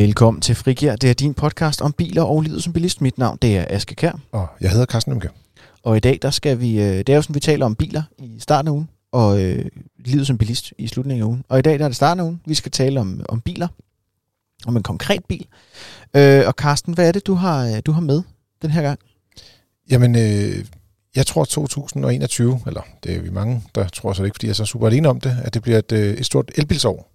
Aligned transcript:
Velkommen 0.00 0.40
til 0.40 0.54
Frigir. 0.54 0.96
Det 0.96 1.10
er 1.10 1.14
din 1.14 1.34
podcast 1.34 1.80
om 1.80 1.92
biler 1.92 2.22
og 2.22 2.40
livet 2.40 2.62
som 2.62 2.72
bilist. 2.72 3.00
Mit 3.00 3.18
navn 3.18 3.38
det 3.42 3.56
er 3.56 3.64
Aske 3.70 3.94
Kær. 3.94 4.20
Og 4.32 4.48
jeg 4.60 4.70
hedder 4.70 4.86
Carsten 4.86 5.12
Emke. 5.12 5.28
Og 5.82 5.96
i 5.96 6.00
dag 6.00 6.18
der 6.22 6.30
skal 6.30 6.60
vi, 6.60 6.80
øh, 6.80 6.98
det 6.98 7.08
er 7.08 7.14
jo 7.14 7.22
sådan, 7.22 7.34
vi 7.34 7.40
taler 7.40 7.66
om 7.66 7.74
biler 7.74 8.02
i 8.18 8.36
starten 8.38 8.68
af 8.68 8.72
ugen, 8.72 8.88
og 9.12 9.42
øh, 9.42 9.64
livet 10.04 10.26
som 10.26 10.38
bilist 10.38 10.72
i 10.78 10.86
slutningen 10.86 11.22
af 11.22 11.26
ugen. 11.26 11.44
Og 11.48 11.58
i 11.58 11.62
dag 11.62 11.78
der 11.78 11.84
er 11.84 11.88
det 11.88 11.96
starten 11.96 12.20
af 12.20 12.24
ugen. 12.24 12.40
Vi 12.46 12.54
skal 12.54 12.72
tale 12.72 13.00
om, 13.00 13.24
om 13.28 13.40
biler, 13.40 13.68
om 14.66 14.76
en 14.76 14.82
konkret 14.82 15.24
bil. 15.24 15.46
Øh, 16.16 16.42
og 16.46 16.52
Carsten, 16.52 16.94
hvad 16.94 17.08
er 17.08 17.12
det, 17.12 17.26
du 17.26 17.34
har, 17.34 17.66
øh, 17.66 17.82
du 17.86 17.92
har 17.92 18.00
med 18.00 18.22
den 18.62 18.70
her 18.70 18.82
gang? 18.82 18.98
Jamen, 19.90 20.16
øh, 20.16 20.64
jeg 21.16 21.26
tror 21.26 21.44
2021, 21.44 22.60
eller 22.66 22.82
det 23.04 23.16
er 23.16 23.20
vi 23.20 23.30
mange, 23.30 23.62
der 23.74 23.88
tror 23.88 24.12
så 24.12 24.24
ikke, 24.24 24.34
fordi 24.34 24.46
jeg 24.46 24.50
er 24.50 24.54
så 24.54 24.64
super 24.64 24.86
alene 24.86 25.08
om 25.08 25.20
det, 25.20 25.36
at 25.42 25.54
det 25.54 25.62
bliver 25.62 25.78
et, 25.78 25.92
øh, 25.92 26.14
et 26.14 26.26
stort 26.26 26.50
elbilsår. 26.56 27.09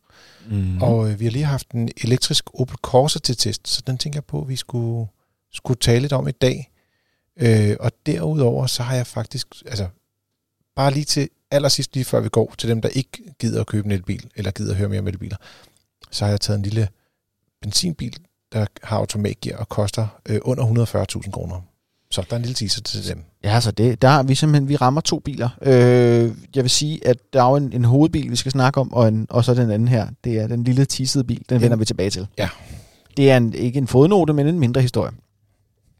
Mm. 0.49 0.81
Og 0.81 1.11
øh, 1.11 1.19
vi 1.19 1.25
har 1.25 1.31
lige 1.31 1.45
haft 1.45 1.71
en 1.71 1.89
elektrisk 2.03 2.45
Opel 2.53 2.77
Corsa 2.77 3.19
til 3.19 3.37
test, 3.37 3.67
så 3.67 3.81
den 3.87 3.97
tænker 3.97 4.17
jeg 4.17 4.25
på, 4.25 4.41
at 4.41 4.49
vi 4.49 4.55
skulle, 4.55 5.07
skulle 5.53 5.79
tale 5.79 5.99
lidt 5.99 6.13
om 6.13 6.27
i 6.27 6.31
dag. 6.31 6.71
Øh, 7.39 7.75
og 7.79 7.91
derudover, 8.05 8.67
så 8.67 8.83
har 8.83 8.95
jeg 8.95 9.07
faktisk, 9.07 9.47
altså 9.65 9.87
bare 10.75 10.91
lige 10.91 11.05
til 11.05 11.29
allersidst, 11.51 11.93
lige 11.93 12.05
før 12.05 12.19
vi 12.19 12.29
går, 12.29 12.53
til 12.57 12.69
dem, 12.69 12.81
der 12.81 12.89
ikke 12.89 13.33
gider 13.39 13.61
at 13.61 13.67
købe 13.67 13.85
en 13.85 13.91
elbil, 13.91 14.29
eller 14.35 14.51
gider 14.51 14.71
at 14.71 14.77
høre 14.77 14.89
mere 14.89 14.99
om 14.99 15.07
elbiler, 15.07 15.37
så 16.11 16.25
har 16.25 16.29
jeg 16.29 16.41
taget 16.41 16.57
en 16.57 16.63
lille 16.63 16.87
benzinbil, 17.61 18.17
der 18.51 18.65
har 18.83 18.97
automatgear 18.97 19.57
og 19.57 19.69
koster 19.69 20.07
øh, 20.29 20.39
under 20.41 20.85
140.000 20.85 21.31
kroner. 21.31 21.61
Så 22.11 22.21
der 22.29 22.33
er 22.33 22.35
en 22.35 22.41
lille 22.41 22.55
teaser 22.55 22.81
til 22.81 23.07
dem. 23.07 23.23
Ja, 23.43 23.59
så 23.61 23.71
det, 23.71 24.01
der 24.01 24.07
har 24.07 24.23
vi 24.23 24.35
simpelthen, 24.35 24.69
vi 24.69 24.75
rammer 24.75 25.01
to 25.01 25.19
biler. 25.19 25.49
Øh, 25.61 26.31
jeg 26.55 26.63
vil 26.63 26.69
sige, 26.69 27.07
at 27.07 27.17
der 27.33 27.43
er 27.43 27.49
jo 27.49 27.55
en, 27.55 27.73
en 27.73 27.85
hovedbil, 27.85 28.31
vi 28.31 28.35
skal 28.35 28.51
snakke 28.51 28.79
om, 28.79 28.93
og, 28.93 29.07
en, 29.07 29.27
og 29.29 29.45
så 29.45 29.53
den 29.53 29.71
anden 29.71 29.87
her. 29.87 30.07
Det 30.23 30.39
er 30.39 30.47
den 30.47 30.63
lille 30.63 30.85
teasede 30.85 31.23
bil, 31.23 31.41
den 31.49 31.61
vender 31.61 31.77
vi 31.77 31.85
tilbage 31.85 32.09
til. 32.09 32.27
Ja. 32.37 32.49
Det 33.17 33.31
er 33.31 33.37
en, 33.37 33.53
ikke 33.53 33.77
en 33.77 33.87
fodnote, 33.87 34.33
men 34.33 34.47
en 34.47 34.59
mindre 34.59 34.81
historie. 34.81 35.11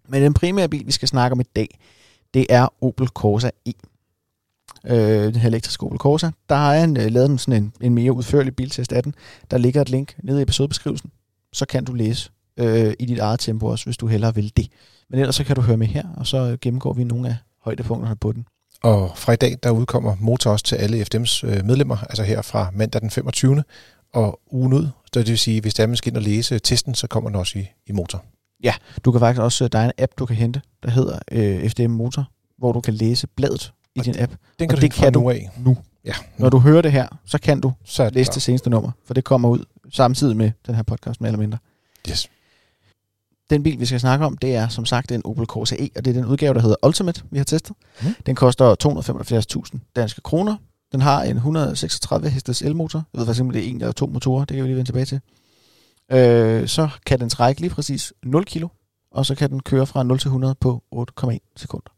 Men 0.08 0.22
den 0.22 0.34
primære 0.34 0.70
bil, 0.70 0.86
vi 0.86 0.92
skal 0.92 1.08
snakke 1.08 1.34
om 1.34 1.40
i 1.40 1.44
dag, 1.56 1.80
det 2.34 2.46
er 2.50 2.74
Opel 2.82 3.08
Corsa 3.08 3.50
E. 3.66 3.72
Øh, 4.88 5.24
den 5.24 5.36
her 5.36 5.48
elektriske 5.48 5.86
Opel 5.86 5.98
Corsa. 5.98 6.32
Der 6.50 6.56
har 6.56 6.74
jeg 6.74 6.84
en, 6.84 6.98
øh, 6.98 7.12
lavet 7.12 7.30
en, 7.30 7.38
sådan 7.38 7.64
en, 7.64 7.74
en 7.82 7.94
mere 7.94 8.14
udførlig 8.14 8.56
biltest 8.56 8.94
af 8.94 9.04
den. 9.04 9.16
Der 9.52 9.58
ligger 9.58 9.82
et 9.82 9.90
link 9.90 10.16
nede 10.24 10.40
i 10.40 10.42
episodebeskrivelsen. 10.42 11.12
Så 11.54 11.66
kan 11.66 11.86
du 11.86 11.94
læse 11.94 12.32
øh, 12.60 12.94
i 13.00 13.06
dit 13.06 13.20
eget 13.20 13.40
tempo 13.40 13.68
også, 13.68 13.86
hvis 13.86 13.98
du 13.98 14.08
hellere 14.08 14.36
vil 14.36 14.52
det. 14.58 14.68
Men 15.10 15.20
ellers 15.20 15.36
så 15.36 15.44
kan 15.44 15.56
du 15.56 15.62
høre 15.62 15.78
med 15.78 15.88
her, 15.88 16.04
og 16.18 16.28
så 16.28 16.58
gennemgår 16.62 16.94
vi 16.94 17.04
nogle 17.04 17.28
af 17.28 17.36
højdepunkterne 17.62 18.16
på 18.16 18.32
den. 18.32 18.46
Og 18.84 19.12
fra 19.16 19.34
i 19.34 19.36
dag, 19.36 19.58
der 19.64 19.70
udkommer 19.70 20.16
Motor 20.20 20.52
også 20.52 20.66
til 20.66 20.76
alle 20.76 21.02
FDM's 21.02 21.48
øh, 21.48 21.66
medlemmer, 21.66 21.98
altså 21.98 22.24
her 22.24 22.42
fra 22.42 22.70
mandag 22.74 23.02
den 23.02 23.12
25. 23.12 23.64
og 24.14 24.40
ugen 24.52 24.74
ud. 24.74 24.88
Det 25.14 25.28
vil 25.28 25.38
sige, 25.38 25.62
hvis 25.62 25.74
der 25.74 25.88
er, 25.88 25.96
skal 25.96 26.12
ind 26.12 26.18
og 26.18 26.24
læse 26.24 26.60
testen, 26.60 26.96
så 26.96 27.08
kommer 27.08 27.30
den 27.30 27.36
også 27.40 27.60
i, 27.60 27.68
i 27.88 27.92
Motor. 27.92 28.26
Ja, 28.64 28.74
du 29.06 29.12
kan 29.12 29.20
faktisk 29.20 29.42
også, 29.42 29.68
der 29.68 29.80
er 29.80 29.86
en 29.86 29.92
app, 29.98 30.12
du 30.18 30.26
kan 30.26 30.36
hente, 30.36 30.62
der 30.84 30.90
hedder 30.90 31.20
øh, 31.32 31.70
FDM 31.70 31.92
Motor, 31.92 32.30
hvor 32.58 32.72
du 32.72 32.82
kan 32.82 32.94
læse 32.94 33.28
bladet 33.28 33.74
i 33.96 34.00
og 34.00 34.06
din 34.06 34.20
app. 34.20 34.32
Den 34.60 34.68
kan 34.70 34.78
og 34.78 34.82
du 34.82 34.82
det 34.82 34.94
kan 34.94 35.14
du 35.14 35.30
af. 35.30 35.50
nu. 35.58 35.78
Ja, 36.06 36.14
nu. 36.38 36.44
Når 36.44 36.50
du 36.50 36.60
hører 36.60 36.82
det 36.82 36.92
her, 36.92 37.08
så 37.26 37.38
kan 37.38 37.62
du 37.62 37.74
så 37.86 38.10
læse 38.10 38.32
det 38.32 38.42
seneste 38.42 38.70
nummer, 38.70 38.92
for 39.06 39.14
det 39.14 39.24
kommer 39.24 39.50
ud 39.50 39.66
samtidig 39.94 40.38
med 40.38 40.52
den 40.68 40.76
her 40.76 40.84
podcast, 40.84 41.22
mere 41.22 41.30
eller 41.30 41.40
mindre. 41.40 41.58
Yes. 42.10 42.30
Den 43.50 43.64
bil, 43.64 43.80
vi 43.80 43.86
skal 43.86 44.00
snakke 44.00 44.26
om, 44.26 44.38
det 44.38 44.56
er 44.56 44.68
som 44.68 44.86
sagt 44.86 45.12
en 45.12 45.22
Opel 45.26 45.46
Corsa 45.46 45.76
E, 45.76 45.90
og 45.96 46.06
det 46.06 46.12
er 46.12 46.22
den 46.22 46.26
udgave, 46.26 46.54
der 46.54 46.62
hedder 46.62 46.76
Ultimate, 46.86 47.22
vi 47.32 47.38
har 47.38 47.46
testet. 47.46 47.76
Mm. 48.02 48.16
Den 48.26 48.36
koster 48.36 48.76
275.000 49.76 49.80
danske 49.96 50.22
kroner. 50.22 50.56
Den 50.92 51.02
har 51.02 51.24
en 51.24 51.36
136 51.36 52.30
hestes 52.30 52.62
elmotor. 52.62 53.04
Jeg 53.14 53.20
ved 53.20 53.26
faktisk 53.26 53.40
ikke, 53.40 53.48
om 53.48 53.54
det 53.54 53.66
er 53.66 53.70
en 53.70 53.76
eller 53.76 53.92
to 53.92 54.06
motorer. 54.06 54.46
Det 54.46 54.56
kan 54.56 54.64
vi 54.64 54.70
lige 54.70 54.76
vende 54.76 54.88
tilbage 54.88 55.06
til. 55.06 55.20
Øh, 56.12 56.68
så 56.68 56.90
kan 57.06 57.20
den 57.20 57.30
trække 57.30 57.62
lige 57.62 57.72
præcis 57.72 58.14
0 58.24 58.46
kilo, 58.46 58.68
og 59.12 59.26
så 59.26 59.36
kan 59.36 59.50
den 59.50 59.60
køre 59.60 59.86
fra 59.86 60.04
0 60.04 60.20
til 60.20 60.28
100 60.28 60.56
på 60.56 60.84
8,1 60.96 61.38
sekunder. 61.56 61.92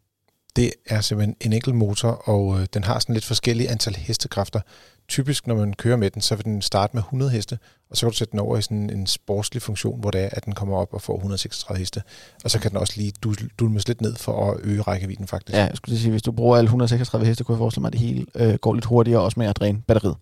Det 0.55 0.71
er 0.85 1.01
simpelthen 1.01 1.35
en 1.41 1.53
enkelt 1.53 1.75
motor, 1.75 2.09
og 2.09 2.59
øh, 2.59 2.67
den 2.73 2.83
har 2.83 2.99
sådan 2.99 3.13
lidt 3.13 3.25
forskellige 3.25 3.69
antal 3.69 3.95
hestekræfter. 3.95 4.61
Typisk, 5.09 5.47
når 5.47 5.55
man 5.55 5.73
kører 5.73 5.97
med 5.97 6.09
den, 6.09 6.21
så 6.21 6.35
vil 6.35 6.45
den 6.45 6.61
starte 6.61 6.95
med 6.95 7.03
100 7.03 7.31
heste, 7.31 7.59
og 7.89 7.97
så 7.97 8.05
kan 8.05 8.11
du 8.11 8.17
sætte 8.17 8.31
den 8.31 8.39
over 8.39 8.57
i 8.57 8.61
sådan 8.61 8.89
en 8.89 9.07
sportslig 9.07 9.61
funktion, 9.61 9.99
hvor 9.99 10.11
det 10.11 10.23
er, 10.23 10.29
at 10.31 10.45
den 10.45 10.53
kommer 10.53 10.77
op 10.77 10.93
og 10.93 11.01
får 11.01 11.15
136 11.15 11.79
heste. 11.79 12.01
Og 12.43 12.51
så 12.51 12.59
kan 12.59 12.71
den 12.71 12.77
også 12.77 12.93
lige 12.97 13.13
dulmes 13.59 13.87
lidt 13.87 14.01
ned 14.01 14.15
for 14.15 14.51
at 14.51 14.59
øge 14.63 14.81
rækkevidden 14.81 15.27
faktisk. 15.27 15.57
Ja, 15.57 15.65
jeg 15.65 15.77
skulle 15.77 15.99
sige, 15.99 16.11
hvis 16.11 16.21
du 16.21 16.31
bruger 16.31 16.57
alle 16.57 16.65
136 16.65 17.27
heste, 17.27 17.43
kunne 17.43 17.53
jeg 17.53 17.59
forestille 17.59 17.81
mig, 17.81 17.87
at 17.87 17.93
det 17.93 18.01
hele 18.01 18.25
øh, 18.35 18.55
går 18.55 18.73
lidt 18.73 18.85
hurtigere, 18.85 19.21
også 19.21 19.39
med 19.39 19.47
at 19.47 19.55
dræne 19.55 19.81
batteriet. 19.81 20.15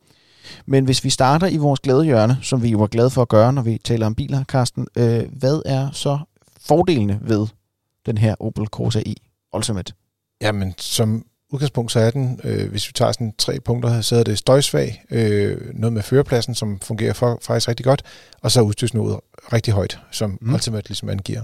Men 0.65 0.85
hvis 0.85 1.03
vi 1.03 1.09
starter 1.09 1.47
i 1.47 1.57
vores 1.57 1.79
glade 1.79 2.03
hjørne, 2.03 2.37
som 2.41 2.63
vi 2.63 2.69
jo 2.69 2.77
var 2.77 2.87
glade 2.87 3.09
for 3.09 3.21
at 3.21 3.27
gøre, 3.27 3.53
når 3.53 3.61
vi 3.61 3.77
taler 3.83 4.05
om 4.05 4.15
biler, 4.15 4.43
Carsten, 4.43 4.87
øh, 4.97 5.23
hvad 5.31 5.61
er 5.65 5.91
så 5.91 6.19
fordelene 6.59 7.19
ved 7.21 7.47
den 8.05 8.17
her 8.17 8.35
Opel 8.39 8.67
Corsa 8.67 8.99
E 9.05 9.13
Ultimate? 9.53 9.93
Jamen, 10.41 10.73
som 10.77 11.25
udgangspunkt 11.55 11.91
så 11.91 11.99
er 11.99 12.11
den, 12.11 12.39
øh, 12.43 12.69
hvis 12.69 12.87
vi 12.87 12.93
tager 12.93 13.11
sådan 13.11 13.33
tre 13.37 13.59
punkter, 13.59 14.01
så 14.01 14.15
er 14.15 14.23
det 14.23 14.37
støjsvag, 14.37 15.03
øh, 15.11 15.57
noget 15.73 15.93
med 15.93 16.03
førerpladsen, 16.03 16.55
som 16.55 16.79
fungerer 16.79 17.13
for, 17.13 17.39
faktisk 17.41 17.67
rigtig 17.67 17.85
godt, 17.85 18.03
og 18.41 18.51
så 18.51 18.61
udstyrsniveauet 18.61 19.19
rigtig 19.53 19.73
højt, 19.73 19.99
som 20.11 20.37
mm. 20.41 20.53
Ultimate 20.53 20.87
ligesom 20.87 21.09
angiver. 21.09 21.43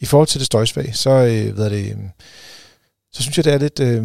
I 0.00 0.04
forhold 0.04 0.28
til 0.28 0.38
det 0.38 0.46
støjsvag, 0.46 0.96
så, 0.96 1.10
øh, 1.10 1.54
hvad 1.54 1.64
er 1.64 1.68
det, 1.68 1.84
øh, 1.84 1.96
så 3.12 3.22
synes 3.22 3.36
jeg, 3.36 3.44
det 3.44 3.52
er 3.52 3.58
lidt... 3.58 3.80
Øh, 3.80 4.04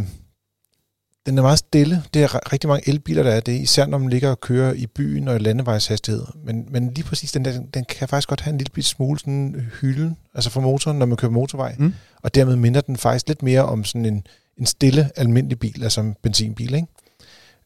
den 1.25 1.37
er 1.37 1.41
meget 1.41 1.59
stille. 1.59 2.03
Det 2.13 2.23
er 2.23 2.53
rigtig 2.53 2.67
mange 2.67 2.89
elbiler, 2.89 3.23
der 3.23 3.31
er 3.31 3.39
det, 3.39 3.61
især 3.61 3.85
når 3.85 3.97
man 3.97 4.09
ligger 4.09 4.29
og 4.29 4.39
kører 4.39 4.73
i 4.73 4.87
byen 4.87 5.27
og 5.27 5.35
i 5.35 5.39
landevejshastighed. 5.39 6.25
Men, 6.45 6.67
men 6.69 6.93
lige 6.93 7.03
præcis, 7.03 7.31
den, 7.31 7.45
der, 7.45 7.61
den 7.73 7.85
kan 7.89 8.07
faktisk 8.07 8.29
godt 8.29 8.41
have 8.41 8.51
en 8.51 8.57
lille 8.57 8.83
smule 8.83 9.19
sådan 9.19 9.71
hylden, 9.81 10.17
altså 10.33 10.49
for 10.49 10.61
motoren, 10.61 10.99
når 10.99 11.05
man 11.05 11.17
kører 11.17 11.31
motorvej. 11.31 11.75
Mm. 11.77 11.93
Og 12.23 12.35
dermed 12.35 12.55
minder 12.55 12.81
den 12.81 12.97
faktisk 12.97 13.27
lidt 13.27 13.43
mere 13.43 13.65
om 13.65 13.83
sådan 13.83 14.05
en, 14.05 14.23
en 14.57 14.65
stille, 14.65 15.09
almindelig 15.15 15.59
bil, 15.59 15.83
altså 15.83 16.01
en 16.01 16.15
benzinbil, 16.21 16.73
ikke? 16.73 16.87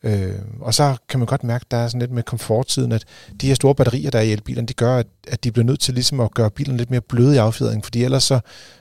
Øh, 0.04 0.36
og 0.60 0.74
så 0.74 0.96
kan 1.10 1.20
man 1.20 1.26
godt 1.26 1.44
mærke, 1.44 1.64
at 1.64 1.72
der 1.72 1.78
er 1.78 1.88
sådan 1.88 2.00
lidt 2.00 2.12
med 2.12 2.24
komforttiden, 2.24 2.92
at 2.92 3.06
de 3.42 3.48
her 3.48 3.56
store 3.56 3.76
batterier, 3.76 4.12
der 4.12 4.20
er 4.20 4.24
i 4.24 4.32
elbilerne, 4.32 4.68
de 4.68 4.74
gør, 4.74 4.98
at, 4.98 5.08
at 5.28 5.44
de 5.44 5.52
bliver 5.52 5.66
nødt 5.66 5.80
til 5.80 5.94
ligesom 5.94 6.20
at 6.20 6.34
gøre 6.34 6.52
bilen 6.52 6.78
lidt 6.78 6.92
mere 6.92 7.02
bløde 7.02 7.36
i 7.36 7.38
affjedringen, 7.38 7.84
fordi 7.84 8.04
ellers 8.04 8.24
så, 8.24 8.40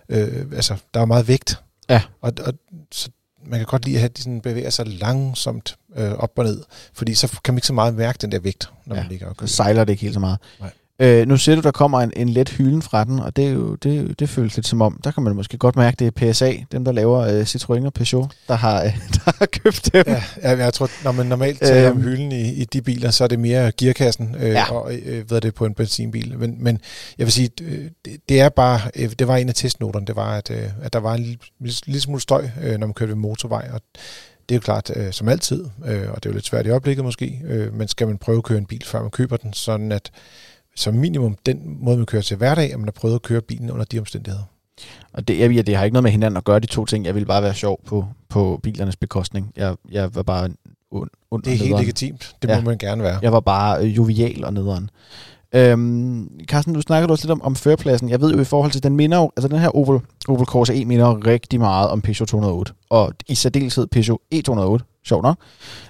øh, 0.08 0.46
altså, 0.52 0.76
der 0.94 1.00
er 1.00 1.04
meget 1.04 1.28
vægt. 1.28 1.60
Ja. 1.88 2.02
Og, 2.20 2.32
og 2.44 2.54
så 2.92 3.10
man 3.46 3.58
kan 3.58 3.66
godt 3.66 3.84
lide 3.84 3.96
at 3.96 4.00
have, 4.00 4.08
at 4.08 4.16
de 4.16 4.22
sådan 4.22 4.40
bevæger 4.40 4.70
sig 4.70 4.86
langsomt 4.86 5.76
øh, 5.96 6.12
op 6.12 6.38
og 6.38 6.44
ned, 6.44 6.62
fordi 6.92 7.14
så 7.14 7.38
kan 7.44 7.54
man 7.54 7.58
ikke 7.58 7.66
så 7.66 7.72
meget 7.72 7.94
mærke 7.94 8.18
den 8.20 8.32
der 8.32 8.38
vægt, 8.38 8.70
når 8.86 8.96
ja, 8.96 9.02
man 9.02 9.10
ligger 9.10 9.26
og 9.26 9.36
kører. 9.36 9.48
Så 9.48 9.56
sejler 9.56 9.84
det 9.84 9.92
ikke 9.92 10.02
helt 10.02 10.14
så 10.14 10.20
meget. 10.20 10.38
Nej. 10.60 10.70
Øh, 10.98 11.28
nu 11.28 11.36
ser 11.36 11.54
du, 11.54 11.60
der 11.60 11.70
kommer 11.70 12.00
en, 12.00 12.12
en 12.16 12.28
let 12.28 12.48
hylden 12.48 12.82
fra 12.82 13.04
den, 13.04 13.18
og 13.20 13.36
det, 13.36 13.46
er 13.46 13.50
jo, 13.50 13.74
det, 13.74 14.18
det 14.18 14.28
føles 14.28 14.56
lidt 14.56 14.66
som 14.66 14.82
om, 14.82 15.00
der 15.04 15.10
kan 15.10 15.22
man 15.22 15.36
måske 15.36 15.58
godt 15.58 15.76
mærke, 15.76 15.96
det 15.98 16.06
er 16.06 16.32
PSA, 16.32 16.52
dem 16.72 16.84
der 16.84 16.92
laver 16.92 17.20
øh, 17.20 17.42
Citroën 17.42 17.86
og 17.86 17.92
Peugeot, 17.92 18.30
der 18.48 18.54
har, 18.54 18.84
øh, 18.84 18.98
der 19.14 19.32
har 19.38 19.46
købt 19.46 19.90
dem. 19.92 20.04
Ja, 20.06 20.22
jeg, 20.42 20.58
jeg 20.58 20.74
tror, 20.74 20.90
når 21.04 21.12
man 21.12 21.26
normalt 21.26 21.60
taler 21.60 21.90
øhm, 21.90 21.98
om 21.98 22.02
hylden 22.02 22.32
i, 22.32 22.52
i 22.52 22.64
de 22.64 22.82
biler, 22.82 23.10
så 23.10 23.24
er 23.24 23.28
det 23.28 23.38
mere 23.38 23.72
gearkassen 23.72 24.36
øh, 24.40 24.50
ja. 24.50 24.72
og 24.72 24.94
øh, 24.94 25.26
hvad 25.26 25.36
er 25.36 25.40
det 25.40 25.54
på 25.54 25.66
en 25.66 25.74
benzinbil. 25.74 26.38
Men, 26.38 26.56
men 26.64 26.80
jeg 27.18 27.26
vil 27.26 27.32
sige, 27.32 27.50
det, 27.58 28.20
det 28.28 28.40
er 28.40 28.48
bare, 28.48 28.80
øh, 28.96 29.10
det 29.18 29.28
var 29.28 29.36
en 29.36 29.48
af 29.48 29.54
testnoterne, 29.54 30.06
det 30.06 30.16
var, 30.16 30.36
at, 30.36 30.50
øh, 30.50 30.68
at 30.82 30.92
der 30.92 30.98
var 30.98 31.14
en 31.14 31.38
lille, 31.60 31.76
lille 31.86 32.00
smule 32.00 32.20
støj, 32.20 32.48
øh, 32.62 32.78
når 32.78 32.86
man 32.86 32.94
kørte 32.94 33.10
ved 33.10 33.16
motorvej, 33.16 33.68
og 33.72 33.80
det 34.48 34.54
er 34.54 34.56
jo 34.56 34.60
klart, 34.60 34.90
øh, 34.96 35.12
som 35.12 35.28
altid, 35.28 35.64
øh, 35.86 36.10
og 36.10 36.22
det 36.22 36.26
er 36.26 36.30
jo 36.30 36.34
lidt 36.34 36.46
svært 36.46 36.66
i 36.66 36.70
øjeblikket 36.70 37.04
måske, 37.04 37.40
øh, 37.44 37.74
men 37.74 37.88
skal 37.88 38.06
man 38.06 38.18
prøve 38.18 38.38
at 38.38 38.44
køre 38.44 38.58
en 38.58 38.66
bil, 38.66 38.84
før 38.84 39.02
man 39.02 39.10
køber 39.10 39.36
den, 39.36 39.52
sådan 39.52 39.92
at 39.92 40.10
som 40.76 40.94
minimum 40.94 41.36
den 41.46 41.76
måde, 41.80 41.96
man 41.96 42.06
kører 42.06 42.22
til 42.22 42.36
hverdag, 42.36 42.72
at 42.72 42.78
man 42.78 42.88
har 42.88 42.92
prøvet 42.92 43.14
at 43.14 43.22
køre 43.22 43.40
bilen 43.40 43.70
under 43.70 43.84
de 43.84 43.98
omstændigheder. 43.98 44.44
Og 45.12 45.28
det, 45.28 45.54
jeg, 45.56 45.66
det 45.66 45.76
har 45.76 45.84
ikke 45.84 45.92
noget 45.92 46.02
med 46.02 46.10
hinanden 46.10 46.36
at 46.36 46.44
gøre, 46.44 46.58
de 46.58 46.66
to 46.66 46.84
ting. 46.84 47.06
Jeg 47.06 47.14
vil 47.14 47.26
bare 47.26 47.42
være 47.42 47.54
sjov 47.54 47.80
på, 47.86 48.04
på 48.28 48.60
bilernes 48.62 48.96
bekostning. 48.96 49.52
Jeg, 49.56 49.76
jeg 49.90 50.14
var 50.14 50.22
bare 50.22 50.50
ond, 50.90 51.10
ond 51.30 51.42
Det 51.42 51.52
er 51.52 51.56
helt 51.56 51.78
legitimt. 51.78 52.36
Det 52.42 52.48
ja. 52.48 52.60
må 52.60 52.64
man 52.64 52.78
gerne 52.78 53.02
være. 53.02 53.18
Jeg 53.22 53.32
var 53.32 53.40
bare 53.40 53.84
øh, 53.84 53.96
jovial 53.96 54.44
og 54.44 54.52
nederen. 54.52 54.90
Øhm, 55.54 56.30
Carsten, 56.46 56.74
du 56.74 56.80
snakker 56.80 57.08
også 57.08 57.24
lidt 57.24 57.32
om, 57.32 57.42
om 57.42 57.56
førpladsen. 57.56 58.10
Jeg 58.10 58.20
ved 58.20 58.34
jo 58.34 58.40
i 58.40 58.44
forhold 58.44 58.72
til, 58.72 58.82
den 58.82 58.96
minder 58.96 59.32
altså 59.36 59.48
den 59.48 59.58
her 59.58 59.76
Opel, 59.76 60.00
Opel 60.28 60.46
Corsa 60.46 60.72
E 60.74 60.84
minder 60.84 61.26
rigtig 61.26 61.60
meget 61.60 61.90
om 61.90 62.00
Peugeot 62.00 62.28
208. 62.28 62.72
Og 62.90 63.12
i 63.28 63.34
særdeleshed 63.34 63.86
Peugeot 63.86 64.18
E208 64.34 64.95
sjovt 65.06 65.22
nok, 65.22 65.38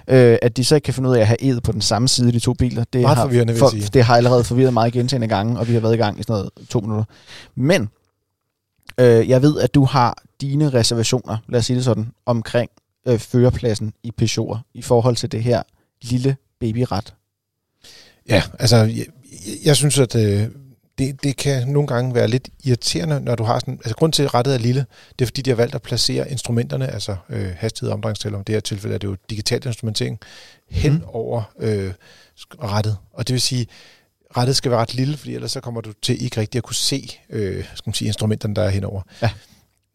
øh, 0.07 0.37
at 0.41 0.57
de 0.57 0.63
så 0.63 0.75
ikke 0.75 0.85
kan 0.85 0.93
finde 0.93 1.09
ud 1.09 1.15
af 1.15 1.19
at 1.19 1.27
have 1.27 1.43
ed 1.43 1.61
på 1.61 1.71
den 1.71 1.81
samme 1.81 2.07
side, 2.07 2.31
de 2.31 2.39
to 2.39 2.53
biler. 2.53 2.83
Det 2.93 3.01
meget 3.01 3.17
har, 3.17 3.25
forvirrende, 3.25 3.55
for. 3.55 3.69
Det 3.93 4.03
har 4.03 4.17
allerede 4.17 4.43
forvirret 4.43 4.73
meget 4.73 4.93
gentagende 4.93 5.27
gange, 5.27 5.59
og 5.59 5.67
vi 5.67 5.73
har 5.73 5.79
været 5.79 5.93
i 5.93 5.97
gang 5.97 6.19
i 6.19 6.23
sådan 6.23 6.33
noget 6.33 6.49
to 6.69 6.79
minutter. 6.79 7.05
Men 7.55 7.89
øh, 8.97 9.29
jeg 9.29 9.41
ved, 9.41 9.59
at 9.59 9.75
du 9.75 9.85
har 9.85 10.23
dine 10.41 10.69
reservationer, 10.69 11.37
lad 11.47 11.59
os 11.59 11.65
sige 11.65 11.77
det 11.77 11.85
sådan, 11.85 12.11
omkring 12.25 12.69
øh, 13.07 13.19
førerpladsen 13.19 13.93
i 14.03 14.11
Peugeot 14.11 14.57
i 14.73 14.81
forhold 14.81 15.15
til 15.15 15.31
det 15.31 15.43
her 15.43 15.63
lille 16.01 16.35
babyret. 16.59 17.13
Ja, 18.29 18.43
altså, 18.59 18.77
jeg, 18.77 19.05
jeg 19.65 19.75
synes, 19.75 19.99
at 19.99 20.15
øh, 20.15 20.47
det, 20.97 21.23
det 21.23 21.37
kan 21.37 21.67
nogle 21.67 21.87
gange 21.87 22.15
være 22.15 22.27
lidt 22.27 22.49
irriterende, 22.63 23.19
når 23.19 23.35
du 23.35 23.43
har 23.43 23.59
sådan... 23.59 23.73
Altså, 23.73 23.95
grund 23.95 24.13
til, 24.13 24.23
at 24.23 24.33
rettet 24.33 24.53
er 24.53 24.57
lille, 24.57 24.85
det 25.19 25.25
er, 25.25 25.27
fordi 25.27 25.41
de 25.41 25.49
har 25.49 25.55
valgt 25.55 25.75
at 25.75 25.81
placere 25.81 26.31
instrumenterne, 26.31 26.87
altså 26.87 27.15
øh, 27.29 27.53
hastighed 27.57 27.89
og 27.89 27.93
omdrejningstæller, 27.93 28.37
om 28.37 28.43
det 28.43 28.55
her 28.55 28.59
tilfælde 28.59 28.93
er 28.93 28.99
det 28.99 29.07
jo 29.07 29.15
digital 29.29 29.65
instrumentering, 29.65 30.19
hen 30.69 30.93
mm. 30.93 31.01
over 31.05 31.43
øh, 31.59 31.93
rettet. 32.63 32.97
Og 33.13 33.27
det 33.27 33.33
vil 33.33 33.41
sige, 33.41 33.67
rettet 34.37 34.55
skal 34.55 34.71
være 34.71 34.79
ret 34.79 34.93
lille, 34.93 35.17
fordi 35.17 35.35
ellers 35.35 35.51
så 35.51 35.59
kommer 35.59 35.81
du 35.81 35.93
til 36.01 36.23
ikke 36.23 36.41
rigtig 36.41 36.59
at 36.59 36.63
kunne 36.63 36.75
se 36.75 37.19
øh, 37.29 37.63
skal 37.63 37.89
man 37.89 37.93
sige, 37.93 38.07
instrumenterne, 38.07 38.55
der 38.55 38.61
er 38.61 38.69
henover. 38.69 39.01
Ja. 39.21 39.29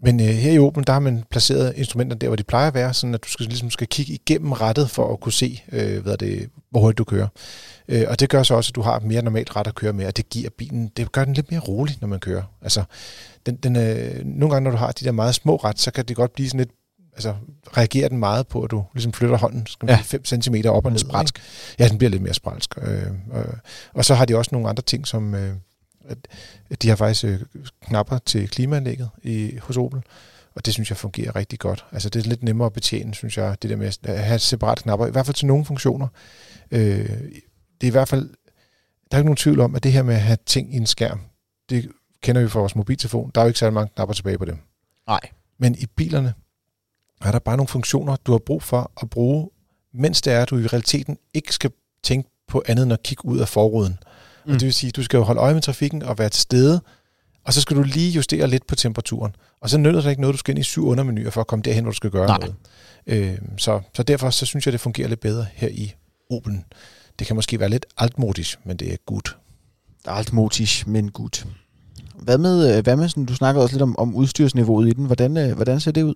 Men 0.02 0.20
øh, 0.20 0.26
her 0.26 0.52
i 0.52 0.58
Opel, 0.58 0.86
der 0.86 0.92
har 0.92 1.00
man 1.00 1.24
placeret 1.30 1.72
instrumenterne 1.76 2.18
der, 2.20 2.26
hvor 2.28 2.36
de 2.36 2.42
plejer 2.42 2.68
at 2.68 2.74
være, 2.74 2.94
sådan 2.94 3.14
at 3.14 3.24
du 3.24 3.28
skal, 3.28 3.46
ligesom 3.46 3.70
skal 3.70 3.86
kigge 3.86 4.12
igennem 4.12 4.52
rettet 4.52 4.90
for 4.90 5.12
at 5.12 5.20
kunne 5.20 5.32
se, 5.32 5.62
øh, 5.72 6.02
hvad 6.02 6.16
det, 6.16 6.48
hvor 6.70 6.80
hurtigt 6.80 6.98
du 6.98 7.04
kører. 7.04 7.28
Øh, 7.88 8.04
og 8.08 8.20
det 8.20 8.28
gør 8.28 8.42
så 8.42 8.54
også, 8.54 8.70
at 8.70 8.74
du 8.74 8.82
har 8.82 9.00
mere 9.00 9.22
normalt 9.22 9.56
ret 9.56 9.66
at 9.66 9.74
køre 9.74 9.92
med, 9.92 10.06
og 10.06 10.16
det 10.16 10.28
giver 10.30 10.50
bilen, 10.58 10.90
det 10.96 11.12
gør 11.12 11.24
den 11.24 11.34
lidt 11.34 11.50
mere 11.50 11.60
rolig, 11.60 11.96
når 12.00 12.08
man 12.08 12.20
kører. 12.20 12.42
Altså, 12.62 12.84
den, 13.46 13.56
den, 13.56 13.76
øh, 13.76 14.24
nogle 14.24 14.54
gange, 14.54 14.64
når 14.64 14.70
du 14.70 14.76
har 14.76 14.92
de 14.92 15.04
der 15.04 15.12
meget 15.12 15.34
små 15.34 15.56
ret, 15.56 15.80
så 15.80 15.90
kan 15.90 16.04
det 16.04 16.16
godt 16.16 16.32
blive 16.32 16.48
sådan 16.48 16.58
lidt 16.58 16.70
altså, 17.12 17.34
reagerer 17.76 18.08
den 18.08 18.18
meget 18.18 18.46
på, 18.46 18.62
at 18.62 18.70
du 18.70 18.84
ligesom 18.94 19.12
flytter 19.12 19.36
hånden 19.36 19.66
skal 19.66 19.86
man 19.86 19.96
Ja. 19.96 20.02
sige, 20.02 20.20
5 20.26 20.42
cm 20.42 20.54
op 20.68 20.84
og 20.86 20.90
ned. 20.92 20.98
Spralsk. 20.98 21.42
Ja, 21.78 21.88
den 21.88 21.98
bliver 21.98 22.10
lidt 22.10 22.22
mere 22.22 22.34
spralsk. 22.34 22.74
Øh, 22.82 23.02
øh, 23.34 23.44
og 23.94 24.04
så 24.04 24.14
har 24.14 24.24
de 24.24 24.36
også 24.36 24.48
nogle 24.52 24.68
andre 24.68 24.82
ting, 24.82 25.06
som 25.06 25.34
øh, 25.34 25.54
at, 26.08 26.82
de 26.82 26.88
har 26.88 26.96
faktisk 26.96 27.24
øh, 27.24 27.40
knapper 27.84 28.18
til 28.18 28.48
klimaanlægget 28.48 29.10
i, 29.22 29.56
hos 29.62 29.76
Opel, 29.76 30.02
og 30.54 30.66
det 30.66 30.74
synes 30.74 30.90
jeg 30.90 30.96
fungerer 30.96 31.36
rigtig 31.36 31.58
godt. 31.58 31.84
Altså 31.92 32.08
det 32.08 32.24
er 32.24 32.28
lidt 32.28 32.42
nemmere 32.42 32.66
at 32.66 32.72
betjene, 32.72 33.14
synes 33.14 33.36
jeg, 33.36 33.62
det 33.62 33.70
der 33.70 33.76
med 33.76 33.98
at 34.02 34.24
have 34.24 34.38
separate 34.38 34.82
knapper, 34.82 35.06
i 35.06 35.10
hvert 35.10 35.26
fald 35.26 35.34
til 35.34 35.46
nogle 35.46 35.64
funktioner. 35.64 36.08
Øh, 36.70 37.08
det 37.80 37.86
er 37.86 37.86
i 37.86 37.90
hvert 37.90 38.08
fald, 38.08 38.30
der 39.10 39.16
er 39.16 39.18
ikke 39.18 39.26
nogen 39.26 39.36
tvivl 39.36 39.60
om, 39.60 39.74
at 39.74 39.82
det 39.82 39.92
her 39.92 40.02
med 40.02 40.14
at 40.14 40.20
have 40.20 40.38
ting 40.46 40.74
i 40.74 40.76
en 40.76 40.86
skærm, 40.86 41.20
det 41.70 41.90
kender 42.22 42.42
vi 42.42 42.48
fra 42.48 42.60
vores 42.60 42.76
mobiltelefon. 42.76 43.30
Der 43.34 43.40
er 43.40 43.44
jo 43.44 43.48
ikke 43.48 43.58
særlig 43.58 43.74
mange 43.74 43.92
knapper 43.94 44.14
tilbage 44.14 44.38
på 44.38 44.44
dem. 44.44 44.58
Nej. 45.06 45.20
Men 45.58 45.72
Men 45.72 45.78
i 45.78 45.86
bilerne 45.86 46.34
er 47.24 47.32
der 47.32 47.38
bare 47.38 47.56
nogle 47.56 47.68
funktioner, 47.68 48.16
du 48.16 48.32
har 48.32 48.38
brug 48.38 48.62
for 48.62 48.92
at 49.02 49.10
bruge, 49.10 49.50
mens 49.92 50.22
det 50.22 50.32
er, 50.32 50.42
at 50.42 50.50
du 50.50 50.58
i 50.58 50.66
realiteten 50.66 51.18
ikke 51.34 51.54
skal 51.54 51.70
tænke 52.02 52.30
på 52.48 52.62
andet 52.66 52.82
end 52.82 52.92
at 52.92 53.02
kigge 53.02 53.24
ud 53.24 53.38
af 53.38 53.48
forruden. 53.48 53.98
Mm. 54.46 54.52
Og 54.52 54.60
det 54.60 54.66
vil 54.66 54.74
sige, 54.74 54.88
at 54.88 54.96
du 54.96 55.02
skal 55.02 55.18
jo 55.18 55.22
holde 55.22 55.40
øje 55.40 55.54
med 55.54 55.62
trafikken 55.62 56.02
og 56.02 56.18
være 56.18 56.28
til 56.28 56.42
stede, 56.42 56.80
og 57.44 57.52
så 57.52 57.60
skal 57.60 57.76
du 57.76 57.82
lige 57.82 58.10
justere 58.10 58.46
lidt 58.46 58.66
på 58.66 58.74
temperaturen. 58.74 59.36
Og 59.60 59.70
så 59.70 59.78
nytter 59.78 60.00
det 60.00 60.10
ikke 60.10 60.20
noget, 60.20 60.34
du 60.34 60.38
skal 60.38 60.52
ind 60.52 60.58
i 60.58 60.62
syv 60.62 60.86
undermenuer 60.86 61.30
for 61.30 61.40
at 61.40 61.46
komme 61.46 61.62
derhen, 61.62 61.84
hvor 61.84 61.90
du 61.90 61.96
skal 61.96 62.10
gøre 62.10 62.26
Nej. 62.26 62.38
noget. 62.38 62.54
Øh, 63.06 63.38
så, 63.58 63.80
så 63.94 64.02
derfor 64.02 64.30
så 64.30 64.46
synes 64.46 64.66
jeg, 64.66 64.72
det 64.72 64.80
fungerer 64.80 65.08
lidt 65.08 65.20
bedre 65.20 65.46
her 65.52 65.68
i 65.68 65.94
Opel'en. 66.32 66.62
Det 67.18 67.26
kan 67.26 67.36
måske 67.36 67.60
være 67.60 67.68
lidt 67.68 67.86
altmodisk, 67.98 68.58
men 68.64 68.76
det 68.76 68.92
er 68.92 68.96
godt. 69.06 69.36
alt 70.06 70.32
motish, 70.32 70.88
men 70.88 71.10
gut. 71.10 71.46
Hvad 72.14 72.38
med, 72.38 72.76
øh, 72.76 72.82
hvad 72.82 72.96
med 72.96 73.08
sådan, 73.08 73.24
du 73.24 73.34
snakker 73.34 73.62
også 73.62 73.74
lidt 73.74 73.82
om, 73.82 73.98
om 73.98 74.14
udstyrsniveauet 74.14 74.88
i 74.88 74.92
den. 74.92 75.06
Hvordan, 75.06 75.36
øh, 75.36 75.54
hvordan 75.54 75.80
ser 75.80 75.90
det 75.90 76.02
ud? 76.02 76.14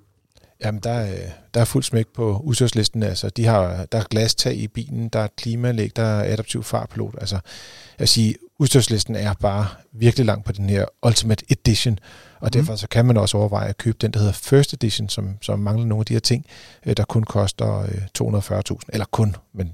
Jamen, 0.64 0.80
der 0.80 0.90
er, 0.90 1.30
der 1.54 1.60
er 1.60 1.64
fuld 1.64 1.82
smæk 1.84 2.06
på 2.14 2.38
udstyrslisten. 2.44 3.02
Altså, 3.02 3.30
de 3.30 3.44
har, 3.44 3.84
der 3.92 3.98
er 3.98 4.04
glastag 4.10 4.54
i 4.56 4.68
bilen, 4.68 5.08
der 5.08 5.18
er 5.20 5.24
et 5.24 5.36
klimaanlæg, 5.36 5.96
der 5.96 6.02
er 6.02 6.32
adaptiv 6.32 6.62
farpilot. 6.62 7.14
Altså, 7.20 7.34
jeg 7.34 7.40
vil 7.98 8.08
sige, 8.08 8.34
udstyrslisten 8.58 9.16
er 9.16 9.32
bare 9.34 9.66
virkelig 9.92 10.26
lang 10.26 10.44
på 10.44 10.52
den 10.52 10.70
her 10.70 10.84
Ultimate 11.06 11.44
Edition, 11.50 11.98
og 12.40 12.44
Mhm. 12.46 12.50
derfor 12.50 12.76
så 12.76 12.88
kan 12.88 13.04
man 13.04 13.16
også 13.16 13.36
overveje 13.38 13.68
at 13.68 13.78
købe 13.78 13.96
den, 14.00 14.10
der 14.10 14.18
hedder 14.18 14.32
First 14.32 14.72
Edition, 14.72 15.08
som, 15.08 15.36
som 15.42 15.58
mangler 15.58 15.86
nogle 15.86 16.00
af 16.02 16.06
de 16.06 16.12
her 16.12 16.20
ting, 16.20 16.46
øh, 16.86 16.96
der 16.96 17.04
kun 17.04 17.22
koster 17.24 17.78
øh, 17.80 18.02
240.000. 18.18 18.78
Eller 18.88 19.06
kun, 19.10 19.36
men 19.54 19.72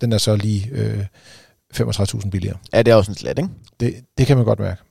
den 0.00 0.12
er 0.12 0.18
så 0.18 0.36
lige 0.36 0.68
øh, 0.72 1.04
35.000 1.76 2.30
billigere. 2.30 2.56
Ja, 2.72 2.82
det 2.82 2.90
er 2.90 2.94
også 2.94 3.10
en 3.10 3.16
slat, 3.16 3.38
ikke? 3.38 3.50
Det, 3.80 3.94
det 4.18 4.26
kan 4.26 4.36
man 4.36 4.44
godt 4.46 4.58
mærke. 4.58 4.82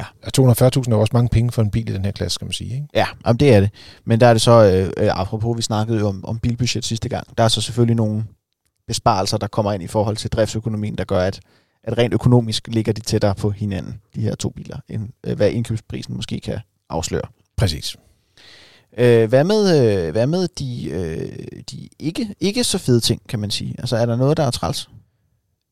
Ja. 0.00 0.04
Og 0.22 0.52
240.000 0.52 0.92
er 0.92 0.96
også 0.96 1.10
mange 1.12 1.28
penge 1.28 1.52
for 1.52 1.62
en 1.62 1.70
bil 1.70 1.88
i 1.88 1.92
den 1.92 2.04
her 2.04 2.12
klasse, 2.12 2.34
skal 2.34 2.44
man 2.44 2.52
sige. 2.52 2.74
Ikke? 2.74 2.86
Ja, 2.94 3.06
jamen 3.26 3.40
det 3.40 3.54
er 3.54 3.60
det. 3.60 3.70
Men 4.04 4.20
der 4.20 4.26
er 4.26 4.32
det 4.34 4.42
så, 4.42 4.64
øh, 4.64 5.04
øh, 5.04 5.20
apropos, 5.20 5.56
vi 5.56 5.62
snakkede 5.62 5.98
jo 5.98 6.08
om, 6.08 6.24
om 6.24 6.38
bilbudget 6.38 6.84
sidste 6.84 7.08
gang, 7.08 7.38
der 7.38 7.44
er 7.44 7.48
så 7.48 7.60
selvfølgelig 7.60 7.96
nogle 7.96 8.24
besparelser, 8.86 9.38
der 9.38 9.46
kommer 9.46 9.72
ind 9.72 9.82
i 9.82 9.86
forhold 9.86 10.16
til 10.16 10.30
driftsøkonomien, 10.30 10.94
der 10.94 11.04
gør, 11.04 11.20
at, 11.20 11.40
at 11.84 11.98
rent 11.98 12.14
økonomisk 12.14 12.68
ligger 12.68 12.92
de 12.92 13.00
tættere 13.00 13.34
på 13.34 13.50
hinanden, 13.50 14.00
de 14.14 14.20
her 14.20 14.34
to 14.34 14.50
biler, 14.50 14.76
end 14.88 15.08
øh, 15.26 15.36
hvad 15.36 15.50
indkøbsprisen 15.50 16.16
måske 16.16 16.40
kan 16.40 16.58
afsløre. 16.88 17.28
Præcis. 17.56 17.96
Øh, 18.98 19.28
hvad 19.28 19.44
med, 19.44 19.62
øh, 20.06 20.12
hvad 20.12 20.26
med 20.26 20.48
de, 20.48 20.90
øh, 20.90 21.46
de 21.70 21.88
ikke, 21.98 22.34
ikke 22.40 22.64
så 22.64 22.78
fede 22.78 23.00
ting, 23.00 23.22
kan 23.28 23.38
man 23.38 23.50
sige? 23.50 23.74
Altså 23.78 23.96
er 23.96 24.06
der 24.06 24.16
noget, 24.16 24.36
der 24.36 24.44
er 24.44 24.50
træls? 24.50 24.88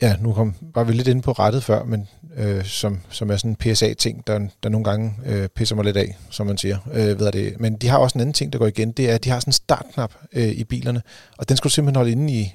Ja, 0.03 0.17
nu 0.21 0.33
kom, 0.33 0.55
var 0.75 0.85
vi 0.85 0.93
lidt 0.93 1.09
inde 1.09 1.23
på 1.23 1.33
rettet 1.33 1.65
før, 1.65 1.85
men 1.85 2.09
øh, 2.37 2.65
som, 2.65 3.01
som 3.09 3.31
er 3.31 3.37
sådan 3.37 3.51
en 3.51 3.57
PSA-ting, 3.57 4.27
der, 4.27 4.49
der 4.63 4.69
nogle 4.69 4.85
gange 4.85 5.15
øh, 5.27 5.49
pisser 5.49 5.77
mig 5.77 5.85
lidt 5.85 5.97
af, 5.97 6.17
som 6.31 6.47
man 6.47 6.59
siger. 6.59 6.79
Øh, 6.93 7.19
ved 7.19 7.33
det. 7.33 7.61
Men 7.61 7.77
de 7.77 7.89
har 7.89 7.99
også 7.99 8.19
en 8.19 8.21
anden 8.21 8.33
ting, 8.33 8.53
der 8.53 8.59
går 8.59 8.67
igen, 8.67 8.93
det 8.93 9.11
er, 9.11 9.15
at 9.15 9.25
de 9.25 9.31
har 9.31 9.41
sådan 9.41 9.49
en 9.49 9.53
startknap 9.53 10.15
øh, 10.33 10.49
i 10.49 10.65
bilerne, 10.65 11.03
og 11.39 11.49
den 11.49 11.57
skal 11.57 11.69
du 11.69 11.73
simpelthen 11.73 11.97
holde 11.97 12.13
inde 12.13 12.33
i 12.33 12.53